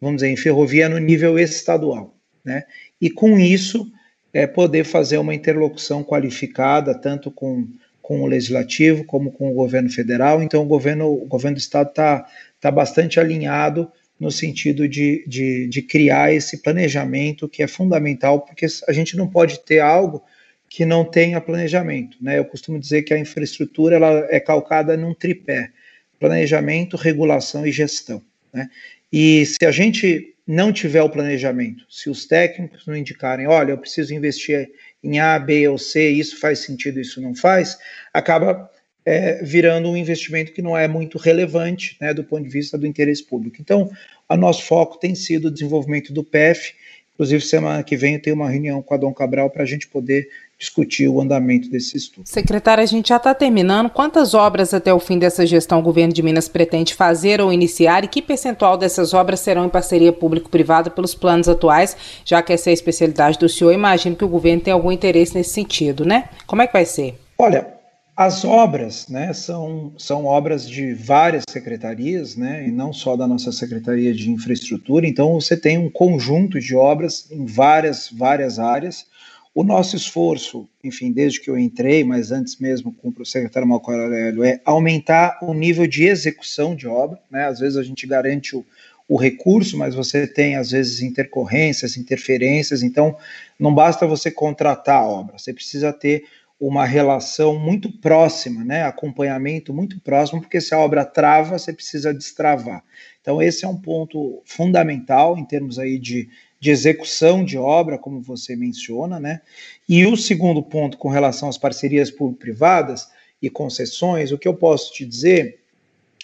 vamos 0.01 0.17
dizer, 0.17 0.33
em 0.33 0.37
ferrovia 0.37 0.89
no 0.89 0.99
nível 0.99 1.39
estadual, 1.39 2.15
né? 2.45 2.65
E 3.01 3.11
com 3.11 3.39
isso, 3.39 3.91
é, 4.33 4.47
poder 4.47 4.85
fazer 4.85 5.19
uma 5.19 5.35
interlocução 5.35 6.03
qualificada, 6.03 6.95
tanto 6.95 7.31
com, 7.31 7.69
com 8.03 8.23
o 8.23 8.27
legislativo 8.27 9.05
como 9.05 9.31
com 9.31 9.51
o 9.51 9.55
governo 9.55 9.91
federal. 9.91 10.43
Então, 10.43 10.63
o 10.63 10.67
governo, 10.67 11.07
o 11.07 11.27
governo 11.27 11.57
do 11.57 11.61
estado 11.61 11.91
está 11.91 12.27
tá 12.61 12.71
bastante 12.71 13.21
alinhado 13.21 13.91
no 14.19 14.31
sentido 14.31 14.89
de, 14.89 15.25
de, 15.27 15.67
de, 15.67 15.83
criar 15.83 16.33
esse 16.33 16.63
planejamento 16.63 17.49
que 17.49 17.63
é 17.63 17.67
fundamental, 17.67 18.41
porque 18.41 18.67
a 18.87 18.93
gente 18.93 19.17
não 19.17 19.29
pode 19.29 19.61
ter 19.61 19.81
algo 19.81 20.23
que 20.69 20.85
não 20.85 21.05
tenha 21.05 21.41
planejamento. 21.41 22.17
Né? 22.21 22.39
Eu 22.39 22.45
costumo 22.45 22.79
dizer 22.79 23.03
que 23.03 23.13
a 23.13 23.19
infraestrutura 23.19 23.97
ela 23.97 24.27
é 24.31 24.41
calcada 24.41 24.97
num 24.97 25.15
tripé: 25.15 25.71
planejamento, 26.19 26.97
regulação 26.97 27.67
e 27.67 27.73
gestão. 27.73 28.23
Né? 28.53 28.69
E 29.13 29.45
se 29.47 29.65
a 29.67 29.71
gente 29.71 30.35
não 30.47 30.73
tiver 30.73 31.03
o 31.03 31.09
planejamento, 31.09 31.85
se 31.89 32.11
os 32.11 32.27
técnicos 32.27 32.87
não 32.87 32.97
indicarem, 32.97 33.47
olha, 33.47 33.73
eu 33.73 33.79
preciso 33.79 34.15
investir 34.15 34.71
em 35.03 35.19
A, 35.19 35.39
B 35.39 35.69
ou 35.69 35.79
C, 35.79 36.11
isso 36.11 36.39
faz 36.39 36.61
sentido, 36.61 37.01
isso 37.01 37.21
não 37.21 37.35
faz, 37.35 37.79
acaba 38.13 38.71
é, 39.05 39.43
virando 39.43 39.89
um 39.89 39.97
investimento 39.97 40.53
que 40.53 40.63
não 40.63 40.77
é 40.77 40.89
muito 40.89 41.19
relevante 41.19 41.97
né, 42.01 42.15
do 42.15 42.25
ponto 42.25 42.45
de 42.45 42.49
vista 42.49 42.79
do 42.79 42.87
interesse 42.87 43.23
público. 43.23 43.57
Então, 43.61 43.91
o 44.29 44.37
nosso 44.37 44.63
foco 44.63 44.99
tem 44.99 45.15
sido 45.15 45.49
o 45.49 45.51
desenvolvimento 45.51 46.13
do 46.13 46.25
PEF. 46.25 46.75
Inclusive, 47.15 47.45
semana 47.45 47.83
que 47.85 47.97
vem 47.97 48.15
eu 48.15 48.23
tenho 48.23 48.35
uma 48.35 48.51
reunião 48.51 48.83
com 48.83 48.93
a 48.93 48.97
Dom 48.97 49.13
Cabral 49.15 49.49
para 49.49 49.63
a 49.63 49.67
gente 49.67 49.87
poder 49.87 50.29
discutir 50.59 51.09
o 51.09 51.21
andamento 51.21 51.69
desse 51.69 51.97
estudo. 51.97 52.27
Secretária, 52.27 52.83
a 52.83 52.87
gente 52.87 53.11
já 53.11 53.17
está 53.17 53.35
terminando. 53.35 53.91
Quantas 53.91 54.35
obras 54.35 54.73
até 54.73 54.93
o 54.93 54.99
fim 54.99 55.19
dessa 55.19 55.45
gestão 55.47 55.79
o 55.79 55.83
governo 55.83 56.13
de 56.13 56.23
Minas 56.23 56.49
pretende 56.49 56.95
fazer 56.95 57.41
ou 57.41 57.53
iniciar 57.53 58.03
e 58.03 58.09
que 58.09 58.23
percentual 58.23 58.77
dessas 58.77 59.15
obras 59.15 59.41
serão 59.41 59.65
em 59.65 59.69
parceria 59.69 60.13
público-privada 60.13 60.91
pelos 60.91 61.15
planos 61.15 61.49
atuais, 61.49 61.97
já 62.25 62.43
que 62.43 62.53
essa 62.53 62.71
é 62.71 62.73
a 62.73 62.75
especialidade 62.75 63.39
do 63.39 63.49
senhor? 63.49 63.73
Imagino 63.73 64.17
que 64.17 64.25
o 64.25 64.29
governo 64.29 64.63
tem 64.63 64.73
algum 64.73 64.91
interesse 64.91 65.35
nesse 65.35 65.51
sentido, 65.51 66.05
né? 66.05 66.29
Como 66.47 66.63
é 66.63 66.67
que 66.67 66.73
vai 66.73 66.85
ser? 66.85 67.15
Olha, 67.39 67.74
as 68.17 68.45
obras, 68.45 69.09
né, 69.09 69.33
são, 69.33 69.93
são 69.99 70.25
obras 70.25 70.69
de 70.69 70.95
várias 70.95 71.43
secretarias, 71.49 72.37
né, 72.37 72.67
e 72.67 72.71
não 72.71 72.93
só 72.93 73.17
da 73.17 73.27
nossa 73.27 73.51
Secretaria 73.51 74.15
de 74.15 74.31
Infraestrutura, 74.31 75.07
então 75.07 75.35
você 75.35 75.57
tem 75.57 75.79
um 75.79 75.91
conjunto 75.91 76.61
de 76.61 76.77
obras 76.77 77.29
em 77.31 77.45
várias, 77.45 78.09
várias 78.13 78.59
áreas. 78.59 79.07
O 79.53 79.65
nosso 79.65 79.97
esforço, 79.97 80.69
enfim, 80.83 81.13
desde 81.13 81.41
que 81.41 81.49
eu 81.49 81.59
entrei, 81.59 82.05
mas 82.05 82.31
antes 82.31 82.59
mesmo 82.59 82.93
com 82.93 83.13
o 83.19 83.27
secretário 83.27 83.69
Marco 83.69 83.91
Aurélio, 83.91 84.45
é 84.45 84.61
aumentar 84.65 85.39
o 85.43 85.53
nível 85.53 85.87
de 85.87 86.05
execução 86.05 86.75
de 86.77 86.87
obra, 86.87 87.19
né, 87.31 87.47
às 87.47 87.59
vezes 87.59 87.77
a 87.77 87.83
gente 87.83 88.07
garante 88.07 88.55
o, 88.55 88.65
o 89.09 89.17
recurso, 89.17 89.77
mas 89.77 89.95
você 89.95 90.25
tem 90.27 90.55
às 90.55 90.71
vezes 90.71 91.03
intercorrências, 91.03 91.97
interferências, 91.97 92.83
então 92.83 93.17
não 93.59 93.75
basta 93.75 94.07
você 94.07 94.31
contratar 94.31 95.03
a 95.03 95.07
obra, 95.07 95.39
você 95.39 95.53
precisa 95.53 95.93
ter 95.93 96.25
uma 96.59 96.85
relação 96.85 97.59
muito 97.59 97.91
próxima, 98.01 98.65
né? 98.65 98.85
Acompanhamento 98.85 99.75
muito 99.75 100.01
próximo, 100.01 100.41
porque 100.41 100.61
se 100.61 100.75
a 100.75 100.79
obra 100.79 101.05
trava, 101.05 101.59
você 101.59 101.73
precisa 101.73 102.15
destravar. 102.15 102.83
Então, 103.21 103.43
esse 103.43 103.65
é 103.65 103.69
um 103.69 103.77
ponto 103.77 104.43
fundamental 104.45 105.37
em 105.37 105.45
termos 105.45 105.79
aí 105.79 105.99
de, 105.99 106.29
de 106.61 106.71
execução 106.71 107.45
de 107.45 107.59
obra, 107.59 107.99
como 107.99 108.21
você 108.21 108.55
menciona, 108.55 109.19
né? 109.19 109.41
E 109.89 110.07
o 110.07 110.17
segundo 110.17 110.63
ponto 110.63 110.97
com 110.97 111.09
relação 111.09 111.49
às 111.49 111.59
parcerias 111.59 112.11
público-privadas 112.11 113.09
e 113.43 113.51
concessões, 113.51 114.33
o 114.33 114.39
que 114.39 114.49
eu 114.49 114.55
posso 114.55 114.93
te 114.93 115.05
dizer 115.05 115.61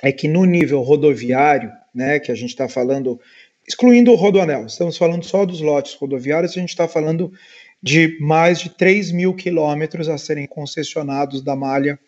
é 0.03 0.11
que 0.13 0.29
no 0.29 0.45
nível 0.45 0.81
rodoviário, 0.81 1.71
né, 1.95 2.19
que 2.19 2.33
a 2.33 2.35
gente 2.35 2.51
está 2.51 2.69
falando, 2.69 3.21
excluindo 3.67 4.13
o 4.13 4.17
rodoanel, 4.17 4.67
estamos 4.67 4.97
falando 4.97 5.25
só 5.25 5.45
dos 5.45 5.61
lotes 5.61 5.95
rodoviários, 5.95 6.53
a 6.53 6.61
gente 6.61 6.71
está 6.71 6.89
falando 6.89 7.33
de 7.83 8.19
mais 8.21 8.61
de 8.61 8.71
3 8.71 9.13
mil 9.13 9.35
quilômetros 9.35 10.09
a 10.09 10.19
serem 10.19 10.47
concessionados 10.47 11.43
da 11.43 11.57
malha 11.57 11.99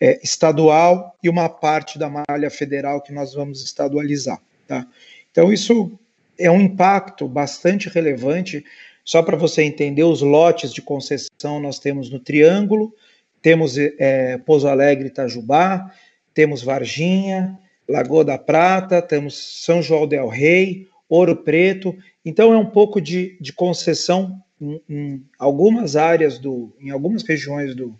é, 0.00 0.18
estadual 0.22 1.16
e 1.22 1.28
uma 1.28 1.48
parte 1.48 1.98
da 1.98 2.08
malha 2.08 2.50
federal 2.50 3.00
que 3.00 3.12
nós 3.12 3.34
vamos 3.34 3.62
estadualizar. 3.62 4.40
Tá? 4.66 4.86
Então, 5.30 5.52
isso 5.52 5.98
é 6.38 6.50
um 6.50 6.60
impacto 6.60 7.28
bastante 7.28 7.88
relevante. 7.88 8.64
Só 9.04 9.22
para 9.22 9.36
você 9.36 9.62
entender, 9.62 10.04
os 10.04 10.22
lotes 10.22 10.72
de 10.72 10.82
concessão 10.82 11.60
nós 11.60 11.78
temos 11.78 12.10
no 12.10 12.18
Triângulo, 12.18 12.94
temos 13.42 13.76
é, 13.78 14.38
Pouso 14.38 14.68
Alegre 14.68 15.08
Itajubá, 15.08 15.92
temos 16.34 16.62
Varginha, 16.62 17.58
Lagoa 17.88 18.24
da 18.24 18.38
Prata, 18.38 19.02
temos 19.02 19.64
São 19.64 19.82
João 19.82 20.06
del 20.06 20.28
Rei, 20.28 20.88
Ouro 21.08 21.36
Preto. 21.36 21.96
Então 22.24 22.52
é 22.52 22.56
um 22.56 22.66
pouco 22.66 23.00
de, 23.00 23.36
de 23.40 23.52
concessão 23.52 24.40
em, 24.60 24.80
em, 24.88 25.22
algumas 25.38 25.96
áreas 25.96 26.38
do, 26.38 26.74
em 26.80 26.90
algumas 26.90 27.22
regiões 27.22 27.74
do, 27.74 27.98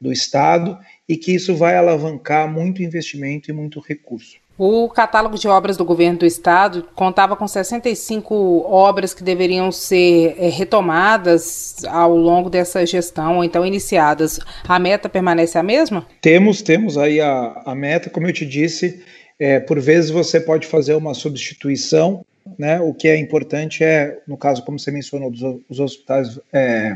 do 0.00 0.12
estado 0.12 0.78
e 1.08 1.16
que 1.16 1.32
isso 1.34 1.54
vai 1.54 1.76
alavancar 1.76 2.50
muito 2.50 2.82
investimento 2.82 3.50
e 3.50 3.52
muito 3.52 3.80
recurso. 3.80 4.38
O 4.62 4.90
catálogo 4.90 5.38
de 5.38 5.48
obras 5.48 5.74
do 5.78 5.86
governo 5.86 6.18
do 6.18 6.26
estado 6.26 6.86
contava 6.94 7.34
com 7.34 7.48
65 7.48 8.66
obras 8.70 9.14
que 9.14 9.24
deveriam 9.24 9.72
ser 9.72 10.34
é, 10.36 10.50
retomadas 10.50 11.76
ao 11.86 12.14
longo 12.14 12.50
dessa 12.50 12.84
gestão, 12.84 13.38
ou 13.38 13.44
então 13.44 13.64
iniciadas. 13.64 14.38
A 14.68 14.78
meta 14.78 15.08
permanece 15.08 15.56
a 15.56 15.62
mesma? 15.62 16.06
Temos, 16.20 16.60
temos 16.60 16.98
aí 16.98 17.22
a, 17.22 17.62
a 17.64 17.74
meta, 17.74 18.10
como 18.10 18.26
eu 18.26 18.34
te 18.34 18.44
disse, 18.44 19.02
é, 19.38 19.58
por 19.58 19.80
vezes 19.80 20.10
você 20.10 20.38
pode 20.38 20.66
fazer 20.66 20.94
uma 20.94 21.14
substituição, 21.14 22.22
né? 22.58 22.80
O 22.80 22.94
que 22.94 23.08
é 23.08 23.16
importante 23.16 23.84
é, 23.84 24.20
no 24.26 24.36
caso, 24.36 24.64
como 24.64 24.78
você 24.78 24.90
mencionou, 24.90 25.30
dos, 25.30 25.60
os 25.68 25.80
hospitais 25.80 26.38
é, 26.52 26.94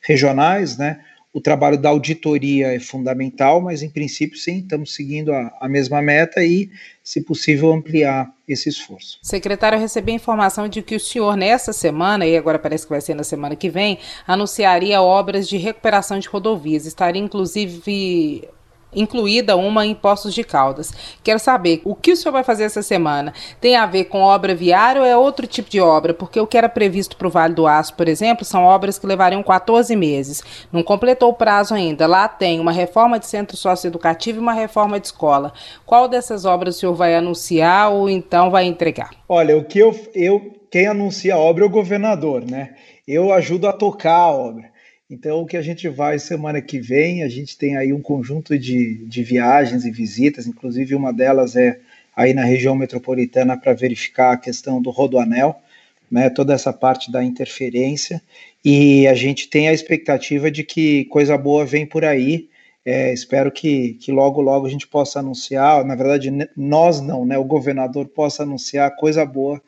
regionais, 0.00 0.76
né? 0.76 1.00
O 1.34 1.40
trabalho 1.40 1.78
da 1.78 1.88
auditoria 1.88 2.74
é 2.74 2.78
fundamental, 2.78 3.58
mas 3.58 3.82
em 3.82 3.88
princípio, 3.88 4.36
sim, 4.36 4.58
estamos 4.58 4.94
seguindo 4.94 5.32
a, 5.32 5.50
a 5.62 5.66
mesma 5.66 6.02
meta 6.02 6.44
e, 6.44 6.70
se 7.02 7.22
possível, 7.22 7.72
ampliar 7.72 8.30
esse 8.46 8.68
esforço. 8.68 9.18
Secretário, 9.22 9.76
eu 9.76 9.80
recebi 9.80 10.12
a 10.12 10.16
informação 10.16 10.68
de 10.68 10.82
que 10.82 10.94
o 10.94 11.00
senhor, 11.00 11.34
nessa 11.34 11.72
semana, 11.72 12.26
e 12.26 12.36
agora 12.36 12.58
parece 12.58 12.84
que 12.84 12.90
vai 12.90 13.00
ser 13.00 13.14
na 13.14 13.24
semana 13.24 13.56
que 13.56 13.70
vem, 13.70 13.98
anunciaria 14.26 15.00
obras 15.00 15.48
de 15.48 15.56
recuperação 15.56 16.18
de 16.18 16.28
rodovias. 16.28 16.84
Estaria, 16.84 17.22
inclusive, 17.22 18.46
incluída 18.94 19.56
uma 19.56 19.86
em 19.86 19.94
Poços 19.94 20.34
de 20.34 20.44
Caldas. 20.44 20.92
Quero 21.22 21.38
saber 21.38 21.80
o 21.84 21.94
que 21.94 22.12
o 22.12 22.16
senhor 22.16 22.32
vai 22.32 22.44
fazer 22.44 22.64
essa 22.64 22.82
semana. 22.82 23.32
Tem 23.60 23.76
a 23.76 23.86
ver 23.86 24.04
com 24.04 24.20
obra 24.20 24.54
viária 24.54 25.00
ou 25.00 25.06
é 25.06 25.16
outro 25.16 25.46
tipo 25.46 25.70
de 25.70 25.80
obra? 25.80 26.14
Porque 26.14 26.40
o 26.40 26.46
que 26.46 26.58
era 26.58 26.68
previsto 26.68 27.16
para 27.16 27.26
o 27.26 27.30
Vale 27.30 27.54
do 27.54 27.66
Aço, 27.66 27.94
por 27.94 28.08
exemplo, 28.08 28.44
são 28.44 28.64
obras 28.64 28.98
que 28.98 29.06
levariam 29.06 29.42
14 29.42 29.94
meses. 29.96 30.42
Não 30.72 30.82
completou 30.82 31.30
o 31.30 31.34
prazo 31.34 31.74
ainda. 31.74 32.06
Lá 32.06 32.28
tem 32.28 32.60
uma 32.60 32.72
reforma 32.72 33.18
de 33.18 33.26
centro 33.26 33.56
socioeducativo 33.56 34.38
e 34.38 34.42
uma 34.42 34.52
reforma 34.52 34.98
de 34.98 35.06
escola. 35.06 35.52
Qual 35.86 36.08
dessas 36.08 36.44
obras 36.44 36.76
o 36.76 36.78
senhor 36.78 36.94
vai 36.94 37.14
anunciar 37.14 37.90
ou 37.90 38.08
então 38.08 38.50
vai 38.50 38.64
entregar? 38.64 39.10
Olha, 39.28 39.56
o 39.56 39.64
que 39.64 39.78
eu, 39.78 39.94
eu 40.14 40.52
quem 40.70 40.86
anuncia 40.86 41.34
a 41.34 41.38
obra 41.38 41.64
é 41.64 41.66
o 41.66 41.70
governador, 41.70 42.42
né? 42.50 42.74
Eu 43.06 43.30
ajudo 43.32 43.68
a 43.68 43.72
tocar 43.74 44.14
a 44.14 44.30
obra. 44.30 44.71
Então, 45.12 45.42
o 45.42 45.46
que 45.46 45.58
a 45.58 45.62
gente 45.62 45.90
vai 45.90 46.18
semana 46.18 46.62
que 46.62 46.80
vem, 46.80 47.22
a 47.22 47.28
gente 47.28 47.58
tem 47.58 47.76
aí 47.76 47.92
um 47.92 48.00
conjunto 48.00 48.58
de, 48.58 48.94
de 49.04 49.22
viagens 49.22 49.84
e 49.84 49.90
visitas, 49.90 50.46
inclusive 50.46 50.94
uma 50.94 51.12
delas 51.12 51.54
é 51.54 51.78
aí 52.16 52.32
na 52.32 52.46
região 52.46 52.74
metropolitana 52.74 53.54
para 53.54 53.74
verificar 53.74 54.32
a 54.32 54.36
questão 54.38 54.80
do 54.80 54.88
rodoanel, 54.88 55.60
né, 56.10 56.30
toda 56.30 56.54
essa 56.54 56.72
parte 56.72 57.12
da 57.12 57.22
interferência, 57.22 58.22
e 58.64 59.06
a 59.06 59.12
gente 59.12 59.50
tem 59.50 59.68
a 59.68 59.74
expectativa 59.74 60.50
de 60.50 60.64
que 60.64 61.04
coisa 61.04 61.36
boa 61.36 61.66
vem 61.66 61.84
por 61.84 62.06
aí. 62.06 62.48
É, 62.82 63.12
espero 63.12 63.52
que, 63.52 63.98
que 64.00 64.10
logo, 64.10 64.40
logo 64.40 64.66
a 64.66 64.70
gente 64.70 64.86
possa 64.86 65.18
anunciar, 65.18 65.84
na 65.84 65.94
verdade, 65.94 66.30
nós 66.56 67.02
não, 67.02 67.26
né, 67.26 67.36
o 67.36 67.44
governador 67.44 68.08
possa 68.08 68.44
anunciar 68.44 68.96
coisa 68.96 69.26
boa 69.26 69.60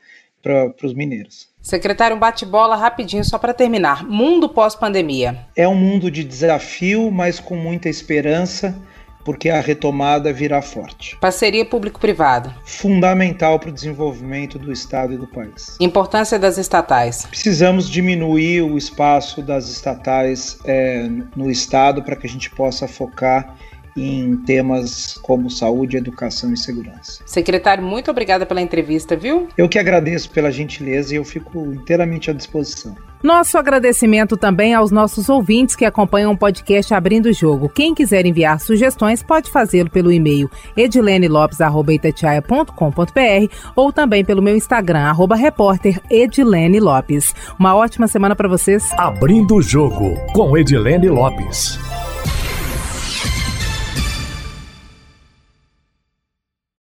para 0.43 0.75
os 0.83 0.95
mineiros. 0.95 1.54
Secretário, 1.65 2.15
um 2.15 2.21
bate-bola 2.21 2.77
rapidinho 2.77 3.25
só 3.25 3.39
para 3.39 3.55
terminar. 3.55 4.05
Mundo 4.05 4.51
pós-pandemia. 4.51 5.47
É 5.57 5.67
um 5.67 5.75
mundo 5.75 6.11
de 6.11 6.23
desafio, 6.23 7.11
mas 7.11 7.41
com 7.41 7.57
muita 7.57 7.89
esperança, 7.89 8.79
porque 9.25 9.49
a 9.49 9.63
retomada 9.63 10.31
virá 10.31 10.61
forte. 10.61 11.17
Parceria 11.17 11.65
público-privada. 11.65 12.55
Fundamental 12.67 13.59
para 13.59 13.71
o 13.71 13.73
desenvolvimento 13.73 14.59
do 14.59 14.71
Estado 14.71 15.15
e 15.15 15.17
do 15.17 15.27
país. 15.27 15.75
Importância 15.81 16.39
das 16.39 16.59
estatais. 16.59 17.25
Precisamos 17.25 17.89
diminuir 17.89 18.61
o 18.61 18.77
espaço 18.77 19.41
das 19.41 19.67
estatais 19.67 20.59
é, 20.67 21.09
no 21.35 21.51
Estado 21.51 22.03
para 22.03 22.15
que 22.15 22.27
a 22.27 22.31
gente 22.31 22.51
possa 22.51 22.87
focar 22.87 23.57
em 23.97 24.37
temas 24.39 25.19
como 25.23 25.51
saúde, 25.51 25.97
educação 25.97 26.53
e 26.53 26.57
segurança. 26.57 27.23
Secretário, 27.27 27.85
muito 27.85 28.11
obrigada 28.11 28.45
pela 28.45 28.61
entrevista, 28.61 29.17
viu? 29.17 29.49
Eu 29.57 29.69
que 29.69 29.79
agradeço 29.79 30.31
pela 30.31 30.51
gentileza 30.51 31.15
e 31.15 31.17
eu 31.17 31.25
fico 31.25 31.73
inteiramente 31.73 32.31
à 32.31 32.35
disposição. 32.35 32.95
Nosso 33.25 33.57
agradecimento 33.57 34.37
também 34.37 34.75
aos 34.75 34.91
nossos 34.91 35.31
ouvintes 35.31 35.75
que 35.75 35.87
acompanham 35.87 36.33
o 36.33 36.37
podcast 36.37 36.93
Abrindo 36.93 37.31
o 37.31 37.33
Jogo. 37.33 37.71
Quem 37.71 37.95
quiser 37.95 38.27
enviar 38.27 38.61
sugestões 38.61 39.23
pode 39.23 39.51
fazê-lo 39.51 39.89
pelo 39.89 40.13
e-mail 40.13 40.51
edilenelopes.com.br 40.77 43.55
ou 43.75 43.91
também 43.91 44.23
pelo 44.23 44.43
meu 44.43 44.55
Instagram, 44.55 45.05
arroba 45.05 45.37
repórter 45.37 46.03
Edilene 46.11 46.81
Lopes. 46.81 47.35
Uma 47.59 47.75
ótima 47.75 48.07
semana 48.09 48.37
para 48.37 48.47
vocês. 48.47 48.93
Abrindo 48.93 49.55
o 49.55 49.63
Jogo 49.63 50.15
com 50.35 50.55
Edilene 50.55 51.09
Lopes. 51.09 51.79